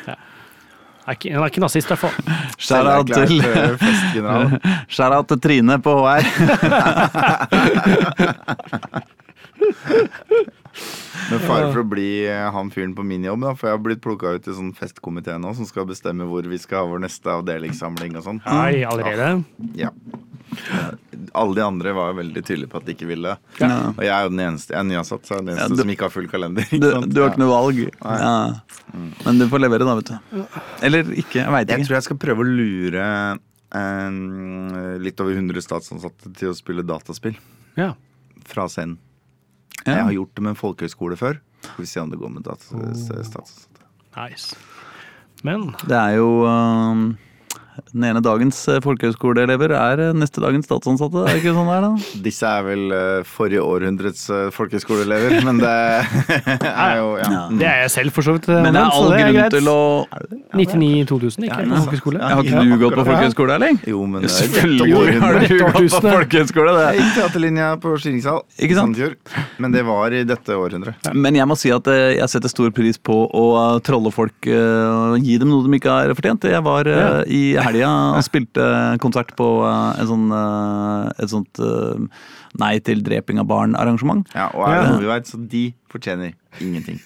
[1.10, 2.14] Er ikke, han er ikke nazist, i hvert fall.
[2.70, 3.42] Shout-out til,
[4.96, 6.22] shout-out til Trine på HR.
[11.30, 13.84] Med fare for å bli eh, han fyren på min jobb, da, for jeg har
[13.86, 17.02] blitt plukka ut i sånn festkomité nå som skal bestemme hvor vi skal ha vår
[17.06, 18.40] neste avdelingssamling og sånn.
[18.46, 19.28] Hei, allerede.
[19.78, 19.90] Ja.
[21.34, 23.36] Alle de andre var jo veldig tydelige på at de ikke ville.
[23.60, 23.70] Ja.
[23.92, 25.76] Og jeg er jo den eneste Jeg er nyansatt, så jeg er den Ja, eneste
[25.78, 26.66] du- som ikke har full kalender.
[26.72, 27.14] Du, sant?
[27.14, 27.82] du har ikke noe valg.
[28.02, 28.62] Ja.
[29.26, 30.46] Men du får levere, da, vet du.
[30.82, 31.40] Eller ikke.
[31.44, 33.06] Jeg veit Jeg tror jeg skal prøve å lure
[33.76, 37.38] eh, litt over 100 statsansatte til å spille dataspill
[37.78, 37.94] Ja.
[38.46, 38.98] fra scenen.
[39.86, 39.96] Ja.
[39.96, 41.40] Jeg har gjort det med en folkehøyskole før.
[41.64, 42.64] Skal vi se om det går med data,
[42.96, 43.86] statsansatte.
[44.18, 44.56] Nice.
[45.44, 47.18] Men Det er jo um,
[47.94, 51.24] Den ene dagens eh, folkehøyskoleelever er eh, neste dagens statsansatte.
[51.26, 51.92] Er det ikke sånn det er, da?
[52.28, 54.26] Disse er vel eh, forrige århundrets
[54.56, 55.74] folkehøyskoleelever, men det
[56.70, 57.30] er jo ja.
[57.30, 57.42] Ja.
[57.62, 58.50] det er jeg selv, for så vidt.
[58.52, 59.80] Men det er all grunn til å
[60.56, 61.60] 99-2000, ikke?
[61.70, 62.20] Ja, på ja.
[62.20, 62.30] Ja.
[62.36, 63.80] Har ikke du gått på folkehøyskole, Erling?
[63.90, 66.74] Jo, men det er Selvfølgelig har du gått på folkehøyskole.
[66.80, 67.04] Jeg Det.
[67.04, 68.48] gikk teaterlinja på sant?
[68.80, 69.16] Sandefjord,
[69.62, 71.10] men det var i dette århundret.
[71.14, 73.46] Men jeg må si at jeg setter stor pris på å
[73.86, 76.48] trolle folk og gi dem noe de ikke har fortjent.
[76.50, 77.10] Jeg var Ja.
[77.28, 78.66] i helga og spilte
[79.04, 82.28] konsert på et en sånn, eh, et sånt eh,
[82.60, 84.26] Nei til dreping av barn-arrangement.
[84.34, 86.98] Ja, og er det noe vi veit, så de fortjener ingenting.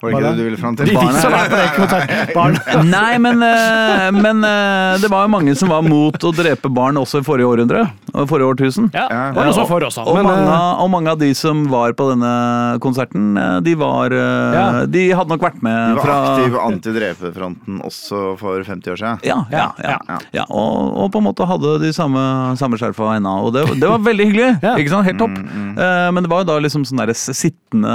[0.00, 0.90] Var det ikke det du ville fram til?
[0.94, 2.58] Konsert, barn.
[2.96, 7.00] Nei, men, eh, men eh, det var jo mange som var mot å drepe barn
[7.00, 7.86] også i forrige århundre.
[8.14, 8.88] Og forrige årtusen.
[8.94, 10.04] Ja, også.
[10.04, 12.32] Og, Men, mange, eh, og mange av de som var på denne
[12.84, 14.66] konserten, eh, de var eh, Ja.
[14.88, 19.00] De hadde nok vært med fra De var fra aktive antidrepefronten også for 50 år
[19.02, 19.24] siden.
[19.26, 19.98] Ja, ja, ja.
[20.08, 20.18] Ja.
[20.40, 22.22] ja og, og på en måte hadde de samme,
[22.60, 23.34] samme skjerfa ennå.
[23.48, 24.50] Og det, det var veldig hyggelig.
[24.68, 24.72] Ja.
[24.80, 25.06] ikke sant?
[25.06, 25.36] Helt topp.
[25.38, 27.92] Mm, Eh, men det var jo da liksom sånn der sittende,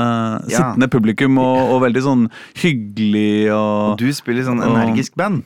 [0.48, 0.56] Ja.
[0.56, 5.44] sittende publikum, og, og veldig sånn hyggelig og Du spiller sånn energisk band.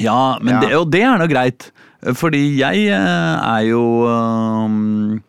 [0.00, 0.60] Ja, men Ja.
[0.60, 1.70] Det, og det er nå greit.
[2.12, 5.22] Fordi jeg eh, er jo um,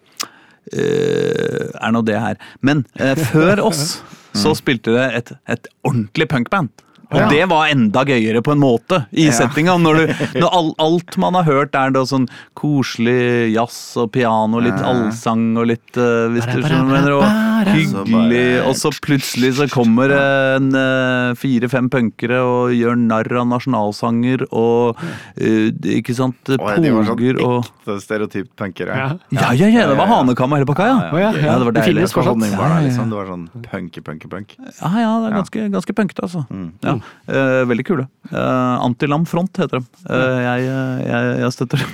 [0.73, 2.35] eh, Er nå det her.
[2.61, 4.01] Men eh, før oss
[4.41, 6.69] så spilte det et, et ordentlig punkband.
[7.11, 7.27] Og Ja.
[7.29, 9.31] det var enda gøyere på en måte i Ja.
[9.31, 9.77] settinga.
[9.81, 14.59] Når, du, når all, alt man har hørt er da sånn koselig jazz og piano,
[14.63, 17.11] litt allsang og litt uh, Hvis du skjønner mener.
[17.19, 18.45] Og hyggelig.
[18.65, 24.97] Og så plutselig så kommer en uh, fire-fem punkere og gjør narr av nasjonalsanger og
[24.99, 26.37] uh, Ikke sant?
[26.45, 28.95] Sånn Poger og ekte stereotypt punkere.
[28.97, 29.09] Ja.
[29.35, 29.87] Ja, ja, ja!
[29.89, 30.97] Det var hanekam og hele pakka, ja.
[31.11, 31.31] Ja, ja.
[31.45, 32.05] Ja, det var Det deilig.
[32.05, 33.09] Det, liksom.
[33.11, 34.55] Det var sånn punke, punke, punk.
[34.57, 36.45] Ja, ja, det er ganske, ganske punkete, altså.
[36.49, 36.71] Mm.
[36.81, 36.94] Ja.
[37.27, 38.07] Eh, veldig kule.
[38.31, 39.85] Uh, Antilam Front heter de.
[40.09, 40.65] Eh, jeg,
[41.09, 41.93] jeg, jeg støtter dem.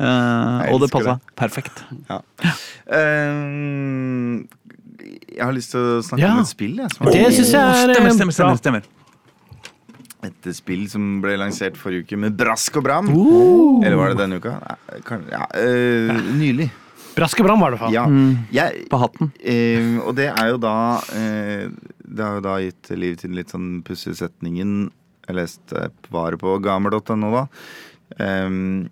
[0.00, 1.82] Eh, og det passa perfekt.
[2.08, 2.20] Ja.
[2.86, 4.46] Eh,
[5.36, 6.32] jeg har lyst til å snakke Ja.
[6.36, 6.76] om et spill.
[6.80, 8.32] Jeg, som Det synes jeg er, Stemmer, eh, stemmer.
[8.32, 8.82] stemmer, stemmer.
[10.22, 13.08] Et spill som ble lansert forrige uke med brask og bram.
[13.08, 13.80] Uh.
[13.84, 14.52] Eller var det denne uka?
[15.32, 16.70] Ja, eh, nylig.
[17.16, 17.92] Braske Bram var det, faen.
[17.92, 18.04] Ja.
[18.06, 18.46] Mm.
[18.54, 19.32] Jeg, På hatten.
[19.42, 21.66] Eh, og det er jo da eh,
[22.10, 24.90] Det har jo da gitt liv til litt sånn pussige setningen
[25.28, 27.44] Jeg leste bare på gamer.no da.
[28.18, 28.88] Um,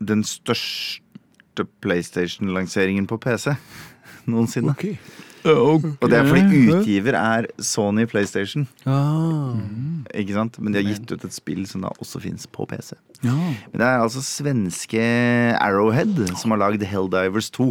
[0.00, 3.52] den største PlayStation-lanseringen på PC
[4.30, 4.72] noensinne.
[4.72, 4.96] Okay.
[5.44, 8.66] Og det er fordi utgiver er Sony PlayStation.
[8.84, 9.56] Ah.
[10.12, 10.58] Ikke sant?
[10.60, 12.92] Men de har gitt ut et spill som da også fins på PC.
[13.24, 13.36] Ja.
[13.72, 15.04] Men det er altså svenske
[15.56, 17.70] Arrowhead som har lagd Helldivers 2.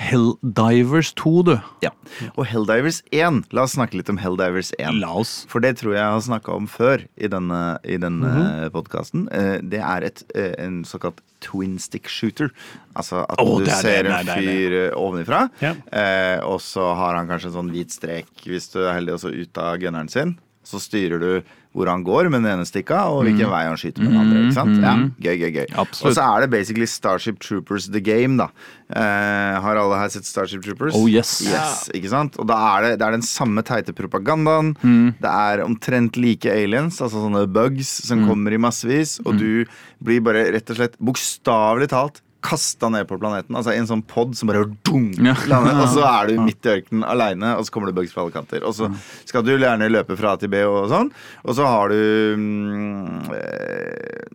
[0.00, 1.52] Helldivers 2, du.
[1.84, 1.90] Ja.
[2.34, 4.96] Og Helldivers 1, la oss snakke litt om Helldivers 1.
[5.02, 5.32] La oss.
[5.50, 8.70] For det tror jeg jeg har snakka om før i denne, i denne -hmm.
[8.72, 9.28] podkasten.
[9.70, 12.50] Det er et, eh, en såkalt twin stick shooter.
[12.94, 14.44] Altså at oh, du det er ser det, en det det.
[14.44, 15.74] fyr eh, ovenifra, Ja.
[15.92, 19.32] eh, og så har han kanskje en sånn hvit strek hvis du er heldig, også
[19.32, 20.38] ut av gunneren sin.
[20.64, 21.42] Så styrer du
[21.72, 24.40] hvor han går med den ene stikka, og hvilken vei han skyter med den andre.
[24.42, 24.80] ikke sant?
[24.82, 25.66] Ja, Gøy, gøy, gøy.
[25.78, 26.08] Absolutt.
[26.10, 28.48] Og så er det basically Starship Troopers the game, da.
[28.90, 30.96] Eh, har alle her sett Starship Troopers?
[30.98, 31.36] Oh, yes.
[31.46, 32.34] yes ikke sant?
[32.42, 34.72] Og da er det, det er den samme teite propagandaen.
[34.82, 35.12] Mm.
[35.22, 38.06] Det er omtrent like aliens, altså sånne bugs Mm.
[38.08, 39.64] som kommer i massevis, og du
[40.02, 43.56] blir bare rett og slett bokstavelig talt kasta ned på planeten.
[43.58, 45.34] Altså en sånn pod som bare dung, Ja.
[45.50, 48.24] lander, og så er du midt i ørkenen aleine, og så kommer det bugs fra
[48.24, 48.64] alle kanter.
[48.66, 48.90] Og så
[49.28, 51.10] skal du gjerne løpe fra A til B og sånn,
[51.44, 54.28] og så har du mm, eh,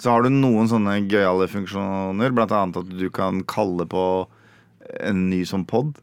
[0.00, 4.04] Så har du noen sånne gøyale funksjoner, blant annet at du kan kalle på
[5.04, 5.98] en ny sånn pod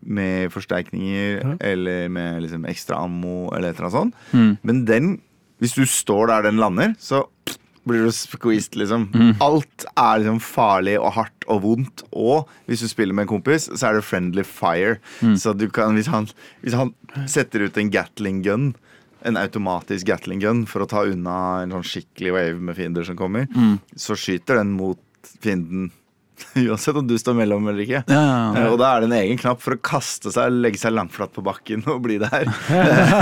[0.00, 4.14] med forsterkninger eller med liksom ekstra ammo eller et eller annet sånt.
[4.32, 4.52] Mm.
[4.64, 5.10] Men den,
[5.60, 7.26] hvis du står der den lander, så
[7.88, 9.06] blir du squeezed, liksom.
[9.14, 9.30] Mm.
[9.40, 12.02] Alt er liksom farlig og hardt og vondt.
[12.12, 14.98] Og hvis du spiller med en kompis, så er det friendly fire.
[15.24, 15.36] Mm.
[15.40, 16.28] Så du kan, hvis han,
[16.64, 16.92] hvis han
[17.30, 18.72] setter ut en Gatling gun
[19.28, 23.16] en automatisk Gatling gun for å ta unna en sånn skikkelig wave med fiender som
[23.18, 23.74] kommer, Mm.
[23.96, 25.00] så skyter den mot
[25.44, 25.90] fienden.
[26.56, 28.00] Uansett om du står mellom eller ikke.
[28.08, 28.62] Ja, ja, ja.
[28.62, 31.34] Eh, Og da er det en egen knapp for å kaste seg, legge seg langflatt
[31.36, 32.48] på bakken og bli der.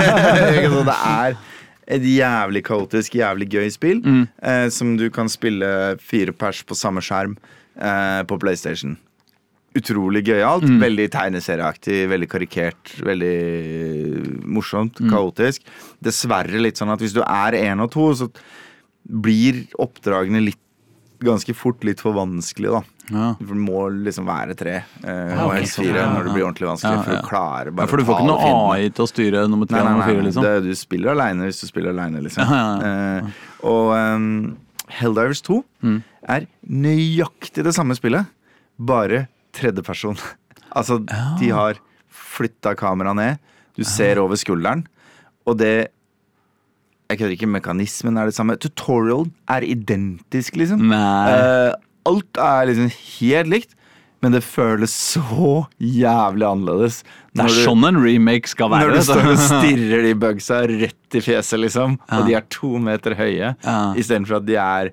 [0.71, 1.35] Så det er
[1.89, 4.27] et jævlig kaotisk, jævlig gøy spill Mm.
[4.43, 7.35] eh, som du kan spille fire pers på samme skjerm
[7.81, 8.97] eh, på PlayStation.
[9.77, 10.63] Utrolig gøyalt.
[10.65, 10.79] Mm.
[10.81, 15.09] Veldig tegneserieaktig, veldig karikert, veldig morsomt, Mm.
[15.13, 15.61] kaotisk.
[16.03, 18.29] Dessverre litt sånn at hvis du er én og to, så
[19.09, 20.59] blir oppdragene litt
[21.23, 22.81] ganske fort litt for vanskelig, da.
[23.09, 23.27] Ja.
[23.41, 26.67] Du må liksom være tre, eh, Ja, og ok, helst fire når det blir ordentlig
[26.69, 27.03] vanskelig.
[27.03, 27.21] For å
[27.65, 28.51] du bare Ja, for du får ikke noe.
[28.73, 30.43] AI til å styre nummer tre og nummer fire, liksom.
[30.45, 32.43] det, du spiller aleine hvis du spiller aleine, liksom.
[32.85, 33.29] Eh,
[33.65, 34.57] og um,
[34.99, 35.99] Helldivers 2 Mm.
[36.27, 38.25] er nøyaktig det samme spillet,
[38.79, 40.17] bare tredjeperson.
[40.77, 40.99] altså,
[41.39, 43.39] de har flytta kameraet ned,
[43.75, 44.85] du ser over skulderen,
[45.47, 45.89] og det
[47.09, 48.53] Jeg kødder ikke, mekanismen er det samme.
[48.61, 50.91] Tutorialen er identisk, liksom.
[50.93, 51.71] Eh,
[52.05, 53.73] alt er liksom helt likt,
[54.21, 56.99] men det føles så jævlig annerledes.
[57.33, 58.91] Det er sånn en remake skal være.
[58.91, 62.19] når du står og stirrer de bugsa rett i fjeset, liksom, Ja.
[62.19, 63.77] og de er to meter høye, Ja.
[63.97, 64.91] istedenfor at de er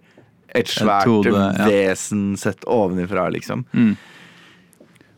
[0.56, 1.66] et svært tode, ja.
[1.68, 3.66] vesen sett ovenifra, liksom.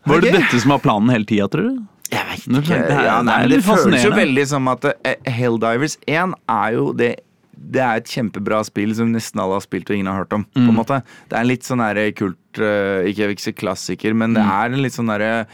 [0.09, 0.41] Var det okay.
[0.41, 1.79] dette som var planen hele tida, tror du?
[2.11, 2.67] Jeg er- ikke.
[2.67, 6.71] det er- ja, nei, det det føles jo veldig som at eh, Helldivers 1 er
[6.73, 7.15] jo det
[7.61, 10.45] det er et kjempebra spill som nesten alle har spilt og ingen har hørt om.
[10.55, 11.03] på en måte.
[11.27, 14.41] Det er en litt sånn derre kult eh, Ikke jeg vil si klassiker, men det
[14.41, 15.45] er en litt sånn derre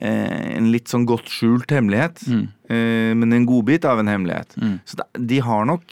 [0.00, 2.20] eh, En litt sånn godt skjult hemmelighet.
[2.28, 2.48] mm.
[3.18, 4.52] men en godbit av en hemmelighet.
[4.84, 5.82] Så de har nok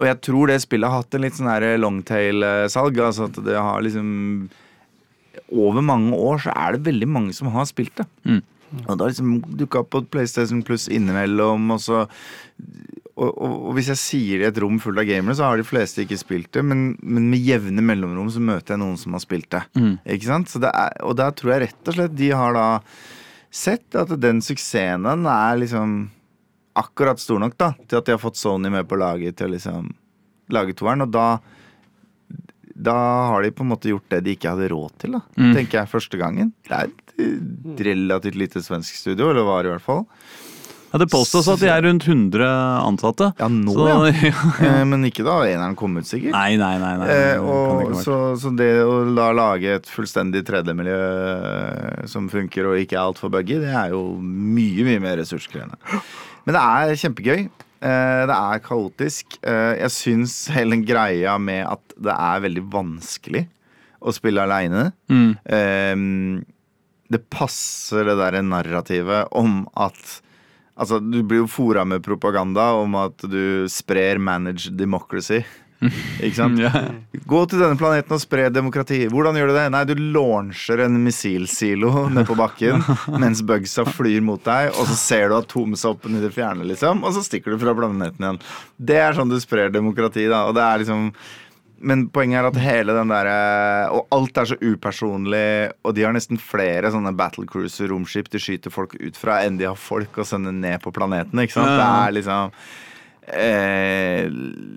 [0.00, 2.96] Og jeg tror det spillet har hatt en litt sånn longtail-salg.
[3.04, 4.48] Altså at det har liksom
[5.52, 8.06] Over mange år så er det veldig mange som har spilt det.
[8.24, 8.42] Mm.
[8.86, 12.04] Og da liksom dukka opp på PlayStation Pluss innimellom, og så
[13.20, 15.58] og, og, og hvis jeg sier det i et rom fullt av gamere, så har
[15.60, 19.12] de fleste ikke spilt det, men, men med jevne mellomrom så møter jeg noen som
[19.12, 19.60] har spilt det.
[19.76, 19.98] Mm.
[20.14, 20.48] Ikke sant?
[20.48, 22.68] Så det er, og der tror jeg rett og slett de har da
[23.50, 25.98] sett at den suksessen er liksom
[26.80, 29.54] akkurat stor nok da til at de har fått Sony med på laget til å
[29.56, 29.90] liksom
[30.54, 31.26] lage toeren, og da
[32.80, 32.94] da
[33.28, 35.50] har de på en måte gjort det de ikke hadde råd til, da, Mm.
[35.58, 36.52] tenker jeg, første gangen.
[36.64, 36.88] Det er
[37.80, 40.04] relativt lite svensk studio, eller var i hvert fall.
[40.90, 42.42] Ja, det påstås at de er rundt 100
[42.82, 43.28] ansatte.
[43.38, 44.32] Ja, nå, Så- ja.
[44.66, 46.32] Eh, Men ikke da eneren kom ut, sikkert.
[46.34, 46.96] Nei, nei, nei.
[46.98, 47.06] nei.
[47.14, 52.66] Eh, og, det så, så det å da lage et fullstendig 3D-miljø eh, som funker
[52.72, 55.78] og ikke er altfor buggy, det er jo mye, mye mer ressurskrevende.
[56.44, 57.40] Men det er kjempegøy.
[57.80, 59.38] Eh, Det er kaotisk.
[59.46, 63.46] Eh, Jeg syns hele greia med at det er veldig vanskelig
[64.02, 65.36] å spille aleine Mm.
[67.10, 70.20] Det passer det derre narrativet om at
[70.80, 75.42] Altså, du blir jo fora med propaganda om at du sprer managed democracy.
[76.24, 76.60] Ikke sant?
[76.60, 76.70] Ja.
[77.28, 79.02] Gå til denne planeten og spre demokrati.
[79.12, 79.66] Hvordan gjør du det?
[79.72, 82.84] Nei, du launcher en missilsilo ned på bakken
[83.22, 87.16] mens bugsa flyr mot deg, og så ser du atomsoppen i det fjerne, liksom, og
[87.16, 88.42] så stikker du fra planeten igjen.
[88.76, 90.46] Det er sånn du sprer demokrati, da.
[90.50, 91.12] Og det er liksom
[91.80, 93.36] men poenget er at hele den derre
[93.96, 98.74] Og alt er så upersonlig, og de har nesten flere sånne battle cruiser-romskip de skyter
[98.74, 101.40] folk ut fra, enn de har folk å sende ned på planeten.
[101.40, 101.72] Ikke sant?
[101.72, 102.54] Det er liksom
[103.32, 104.30] eh,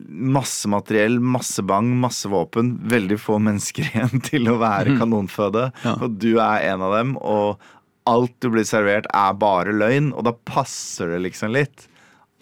[0.08, 2.76] masse materiell, masse bang, masse våpen.
[2.90, 5.70] Veldig få mennesker igjen til å være kanonføde.
[5.74, 5.88] Mhm.
[5.88, 5.96] Ja.
[6.00, 7.60] Og du er en av dem, og
[8.10, 10.12] alt du blir servert, er bare løgn.
[10.16, 11.88] Og da passer det liksom litt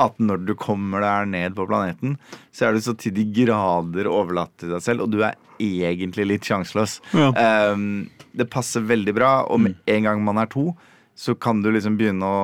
[0.06, 2.18] at når du kommer der ned på planeten,
[2.54, 6.26] så er du så til de grader overlatt til deg selv, og du er egentlig
[6.30, 7.00] litt sjanseløs.
[7.14, 7.30] Ja.
[7.74, 10.72] Um, det passer veldig bra, og med en gang man er to,
[11.18, 12.42] så kan du liksom begynne å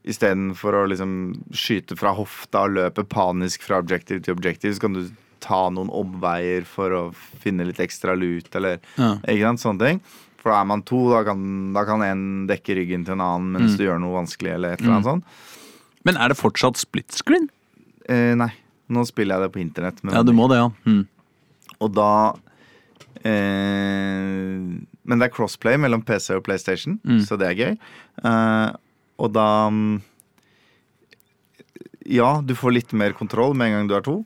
[0.00, 1.10] Istedenfor å liksom
[1.52, 5.10] skyte fra hofta og løpe panisk fra objective til objective, så kan du
[5.44, 7.02] ta noen omveier for å
[7.42, 9.18] finne litt ekstra lut, eller Ja.
[9.28, 10.00] ikke sant, sånne ting.
[10.40, 13.52] For da er man to, da kan, da kan en dekke ryggen til en annen
[13.58, 15.24] mens du gjør noe vanskelig, eller et eller annet sånt.
[16.04, 17.48] Men er det fortsatt split screen?
[18.08, 18.50] Eh, nei,
[18.88, 20.00] nå spiller jeg det på internett.
[20.10, 20.70] Ja, du må det, ja.
[20.88, 21.02] Mm.
[21.80, 22.08] Og da
[23.24, 24.60] eh,
[25.04, 27.20] Men det er crossplay mellom PC og PlayStation, Mm.
[27.26, 27.76] så det er gøy.
[28.24, 28.70] Eh,
[29.20, 30.00] og da mm,
[32.10, 34.16] Ja, du får litt mer kontroll med en gang du er to.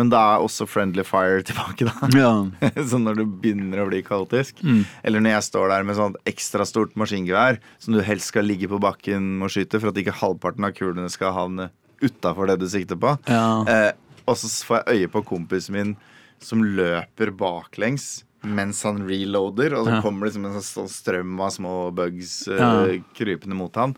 [0.00, 2.08] Men da er også friendly fire tilbake, da.
[2.16, 2.32] ja.
[2.90, 4.62] sånn når det begynner å bli kaotisk.
[4.64, 4.82] Mm.
[5.04, 8.70] Eller når jeg står der med sånn ekstra stort maskingevær som du helst skal ligge
[8.72, 11.68] på bakken og skyte for at ikke halvparten av kulene skal havne
[12.00, 13.12] utafor det du sikter på.
[13.28, 13.44] Ja.
[13.68, 13.90] Eh,
[14.24, 15.92] og så får jeg øye på kompisen min
[16.40, 20.00] som løper baklengs mens han reloader, og så Ja.
[20.00, 22.70] kommer det som en sånn strøm av små bugs Ja.
[23.12, 23.92] krypende mot han.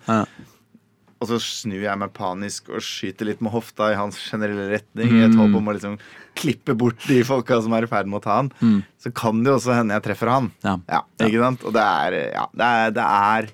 [1.22, 5.12] Og så snur jeg meg panisk og skyter litt med hofta i hans generelle retning.
[5.14, 5.94] I et håp om å liksom
[6.34, 8.50] klippe bort de folka som er i ferd med å ta han.
[8.98, 10.50] Så kan det jo også hende jeg treffer han.
[10.66, 10.74] Ja.
[10.90, 11.66] Ja, ikke sant?
[11.68, 13.48] Og det er, ja, det er, det er,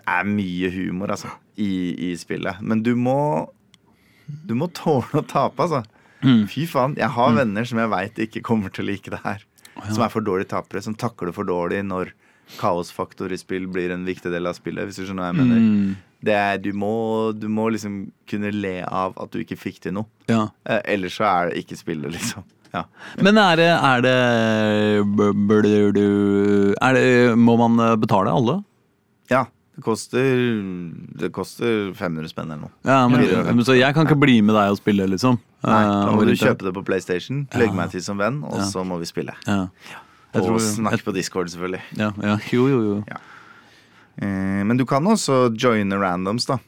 [0.00, 1.70] det er mye humor, altså, i,
[2.08, 2.62] i spillet.
[2.64, 3.18] Men du må
[4.46, 5.82] Du må tåle å tape, altså.
[6.48, 6.96] Fy faen.
[7.00, 9.44] Jeg har venner som jeg veit ikke kommer til å like det her.
[9.88, 10.82] Som er for dårlige tapere.
[10.84, 12.12] Som takler for dårlig når
[12.60, 14.86] kaosfaktor i spill blir en viktig del av spillet.
[14.88, 15.60] Hvis du skjønner hva jeg mener.
[15.64, 15.96] Mm.
[16.22, 16.90] Det er, du, må,
[17.32, 20.06] du må liksom kunne le av at du ikke fikk til noe.
[20.28, 20.48] ja.
[20.68, 22.44] Eh, ellers så er det ikke spillet, liksom.
[22.74, 22.84] Ja.
[23.18, 24.12] Men er det, er det
[26.80, 28.60] er det, Må man eh, betale alle?
[29.30, 29.46] ja.
[29.80, 30.20] Det koster,
[31.16, 32.72] det koster 500 spenn eller noe.
[32.84, 33.54] Ja, men, Ja.
[33.64, 35.38] Så jeg kan ikke bli med deg og spille, liksom?
[35.64, 38.58] Nei, da Eh, må du kjøpe det på PlayStation, legge meg til som venn, og
[38.58, 38.66] Ja.
[38.68, 39.32] så må vi spille.
[39.46, 39.68] Ja.
[40.34, 41.80] Og snakke på Discord, selvfølgelig.
[41.96, 42.36] Ja, ja.
[42.52, 42.96] Jo, jo, jo.
[43.08, 43.16] Eh,
[44.18, 46.58] men du kan også joine randoms, da.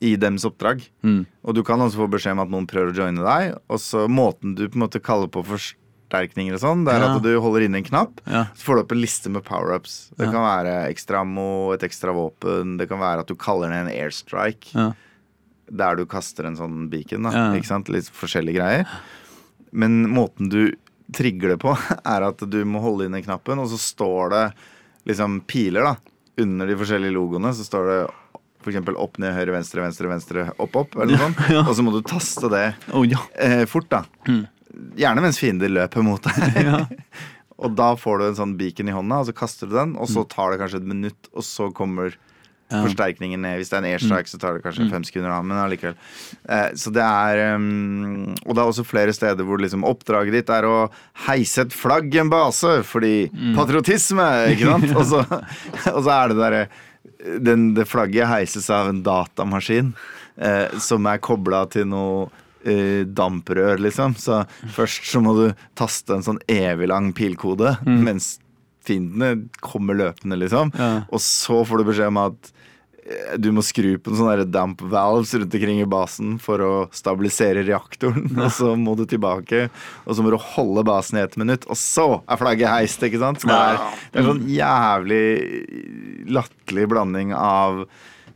[0.00, 0.82] I dems oppdrag.
[1.06, 1.24] Mm.
[1.44, 3.54] Og du kan også få beskjed om at noen prøver å joine deg.
[3.70, 7.14] Og så måten du på en måte kaller på forsterkninger og sånn, det er Ja.
[7.16, 8.44] at du holder inne en knapp, Ja.
[8.54, 10.10] så får du opp en liste med power-ups.
[10.18, 10.32] Det Ja.
[10.32, 13.94] kan være ekstra ammo, et ekstra våpen, det kan være at du kaller ned en
[14.02, 14.94] airstrike.
[15.72, 17.22] Der du kaster en sånn beacon.
[17.22, 17.88] Da, ikke sant?
[17.88, 18.86] Litt forskjellige greier.
[19.72, 20.74] Men måten du
[21.12, 21.72] trigger det på,
[22.04, 24.54] er at du må holde inn den knappen, og så står det
[25.06, 25.96] liksom piler da
[26.40, 27.52] under de forskjellige logoene.
[27.54, 27.98] Så står det
[28.64, 30.96] for eksempel opp, ned, høyre, venstre, venstre, venstre, opp, opp.
[30.96, 31.42] Eller noe sånt.
[31.52, 31.62] Ja.
[31.68, 32.66] Og så må du taste det
[32.96, 33.20] oh, ja.
[33.36, 34.04] eh, fort, da.
[34.98, 36.40] Gjerne mens fiender løper mot deg.
[36.40, 36.60] Mm.
[36.70, 36.80] Ja.
[37.64, 40.08] og da får du en sånn beacon i hånda, og så kaster du den, og
[40.10, 42.18] så tar det kanskje et minutt, og så kommer Mm.
[42.18, 42.30] Mm.
[42.72, 43.58] Forsterkningen ned.
[43.60, 45.94] Hvis det er en airstrike, så tar det kanskje fem sekunder, av, men allikevel.
[46.48, 50.50] Eh, så det er um, Og det er også flere steder hvor liksom oppdraget ditt
[50.50, 50.78] er å
[51.26, 53.54] heise et flagg i en base, fordi Mm.
[53.58, 54.90] patriotisme, ikke sant?
[54.98, 55.20] og, så,
[55.92, 56.62] og så er det derre
[57.44, 59.92] den, Det flagget heises av en datamaskin
[60.36, 62.26] eh, som er kobla til noe
[62.64, 64.16] eh, damprør, liksom.
[64.20, 64.42] Så
[64.74, 65.44] først så må du
[65.78, 68.38] taste en sånn evig lang pilkode mens
[68.84, 70.72] fiendene kommer løpende, liksom.
[70.76, 70.90] Ja.
[71.08, 72.50] Og så får du beskjed om at
[73.36, 77.64] du må skru på noen sånne damp valves rundt omkring i basen for å stabilisere
[77.66, 78.30] reaktoren.
[78.38, 79.66] Og så må du tilbake,
[80.04, 83.20] og så må du holde basen i ett minutt, og så er flagget heist, ikke
[83.20, 83.42] sant?
[83.42, 85.24] Så det er, det er sånn jævlig
[86.32, 87.84] latterlig blanding av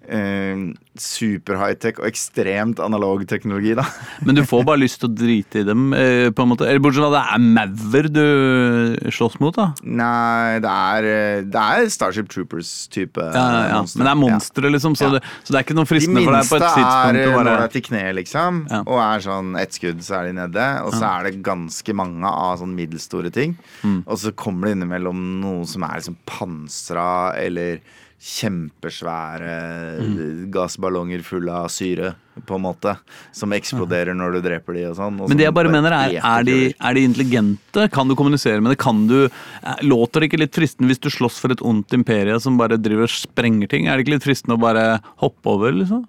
[0.08, 0.60] eh,
[0.98, 3.84] super high-tech og ekstremt analog teknologi, da.
[4.26, 6.66] Men du får bare lyst til å drite i dem, eh, på en måte.
[6.68, 9.68] Eller bortsett fra det er maur du slåss mot, da.
[9.82, 13.82] Nei, det er, eh, det er Starship Troopers-type Ja, ja, ja.
[13.84, 16.50] Men det er monstre, liksom, så, det, så det er ikke noe fristende for deg
[16.50, 16.88] på et tidspunkt.
[16.88, 18.64] De minste er når det er til kne, liksom.
[18.80, 20.68] Og er sånn ett skudd, så er de nede.
[20.86, 23.56] Og så er det ganske mange av sånn middelstore ting.
[23.84, 24.02] Mm.
[24.06, 27.82] Og så kommer det innimellom noe som er liksom pansra eller
[28.18, 29.52] kjempesvære
[29.98, 30.50] Mm.
[30.50, 32.14] gassballonger fulle av syre,
[32.46, 32.96] på en måte.
[33.32, 35.20] Som eksploderer når du dreper de og sånn.
[35.20, 37.88] og Men det jeg bare mener er, er de, er de intelligente?
[37.90, 38.78] Kan du kommunisere med det?
[38.78, 42.38] Kan du, eh, låter det ikke litt fristende hvis du slåss for et ondt imperie
[42.40, 43.86] som bare driver og sprenger ting?
[43.86, 46.04] Er det ikke litt fristende å bare hoppe over, liksom?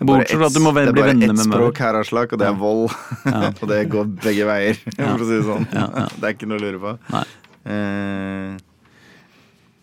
[0.00, 2.46] Bortsett fra at du må det er bare venner ett språk her, Aslak, og det
[2.48, 2.88] er vold.
[3.60, 5.66] og det går begge veier, for å si det sånn.
[5.76, 6.06] Ja, ja.
[6.20, 6.98] Det er ikke noe å lure på.
[7.12, 7.24] Nei.
[7.68, 8.56] Eh,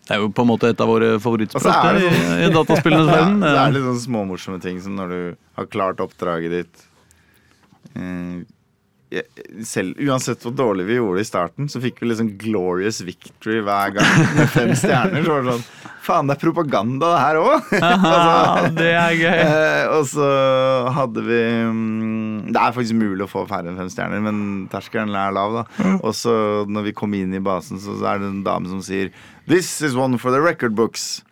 [0.08, 3.10] Det er jo på en måte et av våre favorittspråk altså, det sånn- i, dataspillenes
[3.16, 3.40] verden.
[3.44, 5.18] ja, det er litt sånn småmorsomme ting som når du
[5.60, 6.86] har klart oppdraget ditt
[7.94, 8.46] eh,
[9.64, 13.62] selv, Uansett hvor dårlig vi gjorde det i starten, så fikk vi liksom glorious victory
[13.64, 15.24] hver gang med fem stjerner.
[15.24, 17.66] Så var det sånn Faen, det er propaganda, det her òg!
[17.84, 19.40] altså, det er gøy.
[19.44, 20.28] Eh, og så
[20.96, 24.38] hadde vi mm, Det er faktisk mulig å få færre enn fem stjerner, men
[24.72, 25.66] terskelen er lav, da.
[25.98, 26.32] Og så
[26.64, 29.12] når vi kom inn i basen, så er det en dame som sier
[29.48, 31.24] This is one for the record books.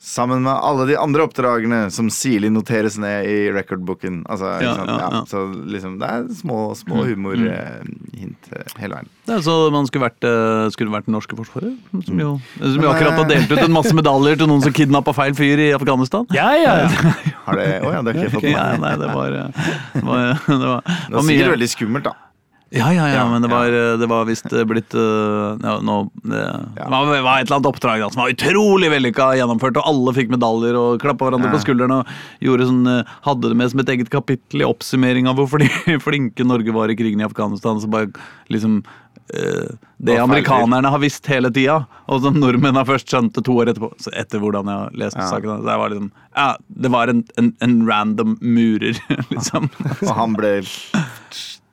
[0.00, 4.20] Sammen med alle de andre oppdragene som sirlig noteres ned i recordbooken.
[4.30, 5.24] Altså, Ja, ja, Ja.
[5.26, 8.76] Så liksom, det er små, små humorhint mm.
[8.78, 9.08] hele veien.
[9.26, 11.74] Det er så man skulle vært, eh, skulle vært den norske forsvaret.
[12.06, 12.30] Som jo,
[12.62, 15.64] som jo akkurat har delt ut en masse medaljer til noen som kidnappa feil fyr
[15.66, 16.30] i Afghanistan.
[16.30, 17.12] Ja, ja, ja.
[17.48, 18.86] Har det, oh, ja, det har ikke jeg fått med Ja, meg.
[18.86, 22.06] nei, det var, eh, det var, det var, det Det var var sikkert veldig skummelt,
[22.06, 22.14] da.
[22.70, 26.42] Ja, ja, ja, men det var, det var visst blitt uh, ja, no, det,
[26.76, 29.88] det var, det var et eller annet oppdrag da, som var utrolig vellykka gjennomført, og
[29.88, 32.12] alle fikk medaljer og klappa hverandre på skulderen og
[32.44, 32.84] gjorde sånn,
[33.24, 35.68] hadde det med som et eget kapittel i oppsummering av hvor fli,
[36.06, 37.80] flinke Norge var i krigen i Afghanistan.
[37.80, 38.12] Så bare
[38.52, 38.82] liksom
[39.98, 43.90] Det amerikanerne har visst hele tida, og som nordmenn har først skjønte to år etterpå.
[44.00, 45.26] Så etter hvordan jeg har lest Ja.
[45.32, 45.64] saken.
[45.64, 46.48] Så jeg var liksom, ja,
[46.84, 49.00] det var en, en, en random murer,
[49.32, 49.68] liksom.
[50.04, 50.52] Og han ble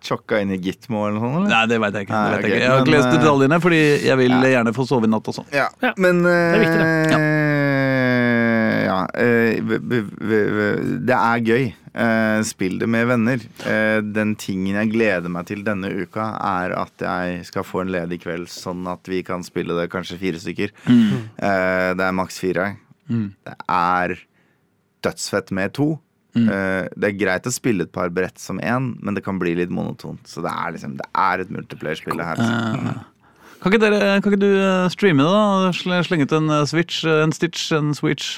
[0.05, 1.37] tjokka inn i Gitmo eller noe sånt?
[1.39, 1.51] eller?
[1.55, 2.19] Nei, det veit jeg ikke.
[2.19, 2.61] Det Nei, vet jeg, ok, ikke.
[2.61, 4.43] jeg har ikke lest eh, detaljene, fordi jeg vil ja.
[4.55, 5.47] gjerne få sove i natt også.
[5.55, 6.85] Ja, Ja, men er viktig,
[7.15, 7.19] ja.
[8.85, 9.73] ja, eh,
[11.09, 11.65] det er gøy.
[11.95, 13.43] Eh, spill det med venner.
[13.67, 17.93] Eh, den tingen jeg gleder meg til denne uka, er at jeg skal få en
[17.95, 20.75] ledig kveld, sånn at vi kan spille det kanskje fire stykker.
[20.89, 21.29] Mm.
[21.95, 22.73] det er maks fire.
[23.09, 23.29] Mm.
[23.45, 24.17] Det er
[25.05, 25.93] dødsfett med to.
[26.35, 29.55] Eh, det er greit å spille et par brett som én, men det kan bli
[29.55, 30.19] litt monotont.
[30.27, 32.41] Så det er liksom Det er et multiplayer-spill, det her.
[32.43, 33.03] Eh,
[33.65, 36.01] Kan ikke, dere, kan ikke du eh, streame det, da?
[36.05, 38.35] Slenge ut en switch, en stitch, en switch,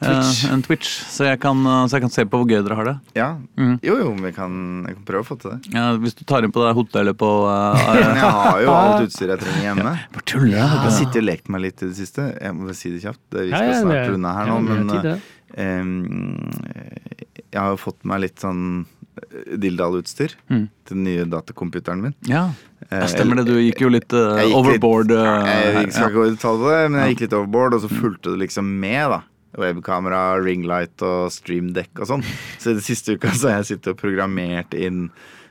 [0.00, 0.38] eh, Twitch.
[0.48, 2.94] en twitch, så jeg, kan, så jeg kan se på hvor gøy dere har det.
[3.18, 3.26] Ja.
[3.60, 3.74] Mm.
[3.84, 4.54] Jo, jo, vi kan,
[4.88, 5.74] jeg kan prøve å få til det.
[5.76, 9.34] Ja, hvis du tar inn på det hotellet på uh, jeg har jo alt utstyret
[9.34, 9.92] jeg trenger hjemme.
[10.16, 10.96] Bare tuller Jeg har jeg.
[11.02, 12.30] sittet og lekt meg litt i det siste.
[12.40, 13.22] Jeg må si det kjapt.
[13.34, 15.22] Vi skal ja, snart unna runde her nå, men
[15.56, 20.68] eh, jeg har fått meg litt sånn eh, Dildal-utstyr Mm.
[20.88, 22.14] til den nye datacomputeren min.
[22.28, 22.46] Ja.
[22.90, 23.46] jeg stemmer det.
[23.50, 25.12] Du gikk jo litt uh, Jeg overboard.
[25.12, 27.76] Litt, jeg, jeg skal ikke gå i detalj på det, men jeg gikk litt overboard,
[27.76, 29.20] og så fulgte det liksom med, da.
[29.60, 32.22] Webkamera, ringlight og streamdekk og sånn.
[32.58, 35.10] Så i det siste uka så har jeg sittet og programmert inn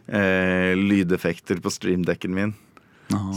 [0.09, 2.55] uh, lydeffekter på streamdekken min.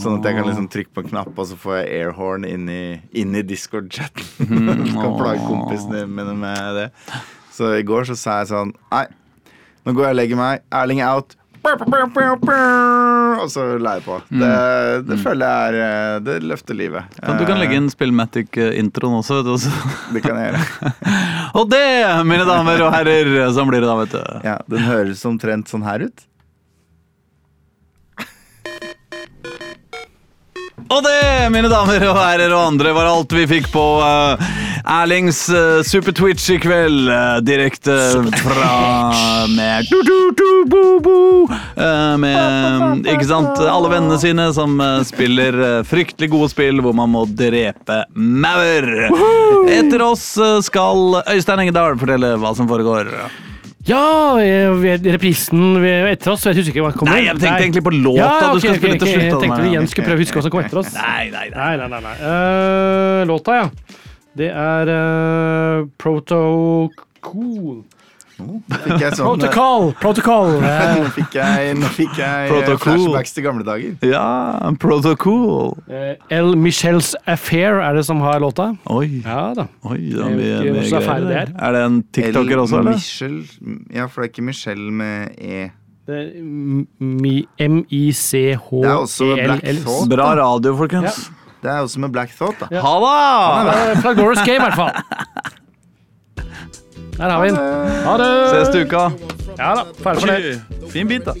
[0.01, 2.67] Sånn at jeg kan liksom trykke på en knapp, og så får jeg airhorn inn
[2.71, 2.81] i,
[3.21, 4.49] inn i Discord-chatten.
[5.01, 6.89] kan plage kompisene mine med det.
[7.55, 9.05] Så i går så sa jeg sånn Nei,
[9.85, 10.63] nå går jeg og legger meg.
[10.75, 11.35] Erling er out.
[13.41, 14.19] Og så la jeg på.
[14.29, 14.49] Det,
[15.07, 17.15] det føler jeg er eh, Det løfter livet.
[17.23, 19.53] Kan- Du kan legge inn Spillmatic-introen også, vet du.
[19.55, 19.71] også.
[19.73, 20.93] Eh, Det kan jeg gjøre.
[21.57, 21.81] Og det,
[22.29, 24.21] mine damer og herrer, sånn blir det da, vet du.
[24.45, 26.25] Ja, Den høres omtrent sånn her ut.
[30.85, 34.49] Og det, mine damer og herrer og andre, var alt vi fikk på uh,
[34.85, 37.07] Erlings uh, Super Twitch i kveld.
[37.09, 37.95] Uh, direkte
[38.43, 38.69] fra
[39.49, 41.17] med du, du, du, bo, bo,
[41.53, 46.95] eh, Med ikke sant, alle vennene sine som eh, spiller eh, fryktelig gode spill hvor
[46.97, 48.87] man må drepe maur.
[49.71, 53.11] Etter oss eh, skal Øystein Engedal fortelle hva som foregår.
[53.85, 54.71] Ja, eh,
[55.13, 56.45] reprisen etter oss.
[56.47, 57.19] Jeg husker ikke hva som kommer.
[57.19, 59.13] Nei, jeg tenkte egentlig på låta Ja, du ok, skal okay, spille til ok.
[59.13, 59.27] slutt.
[59.27, 60.93] Jeg tenkte vi igjen skulle prøve å huske hva som kommer etter oss.
[60.97, 61.75] Nei, nei, nei.
[61.77, 62.15] Nei, nei, nei.
[62.31, 63.67] Eh, låta, ja.
[64.35, 67.77] Det er uh, Protocool.
[68.35, 69.85] Nå fikk jeg sånn Protocol!
[70.01, 70.49] Protocol.
[70.63, 73.93] Nå Eh, fikk jeg, nå fikk jeg flashbacks til gamle dager.
[74.03, 74.25] Ja,
[74.81, 75.77] Protocool.
[75.87, 78.71] eh, El Michels Affair er det som har låta.
[78.91, 79.21] Oi.
[79.23, 79.67] Ja da.
[79.87, 81.53] Oi, det vi, vi, vi, ferdig det er.
[81.69, 82.99] Er det en tiktoker også, eller?
[82.99, 83.39] Michel
[83.95, 85.63] Ja, for det er ikke Michelle med E.
[86.05, 86.27] Det er
[87.01, 88.83] M-I-C-H-E-L-L.
[88.83, 90.09] Det er også Black Thought.
[90.11, 91.23] Bra radio, folkens.
[91.63, 92.67] Det er også med Black Thought, da.
[92.75, 92.81] Ja.
[92.85, 93.75] Ha det!
[93.95, 94.91] Eh, Fra Glorious Game, i hvert fall.
[97.17, 97.57] Der har vi den.
[98.05, 98.49] Ha det!
[98.51, 99.03] Ses til uka.
[99.57, 100.61] Ja da, ferdig for det.
[100.91, 101.31] Fin bit, da.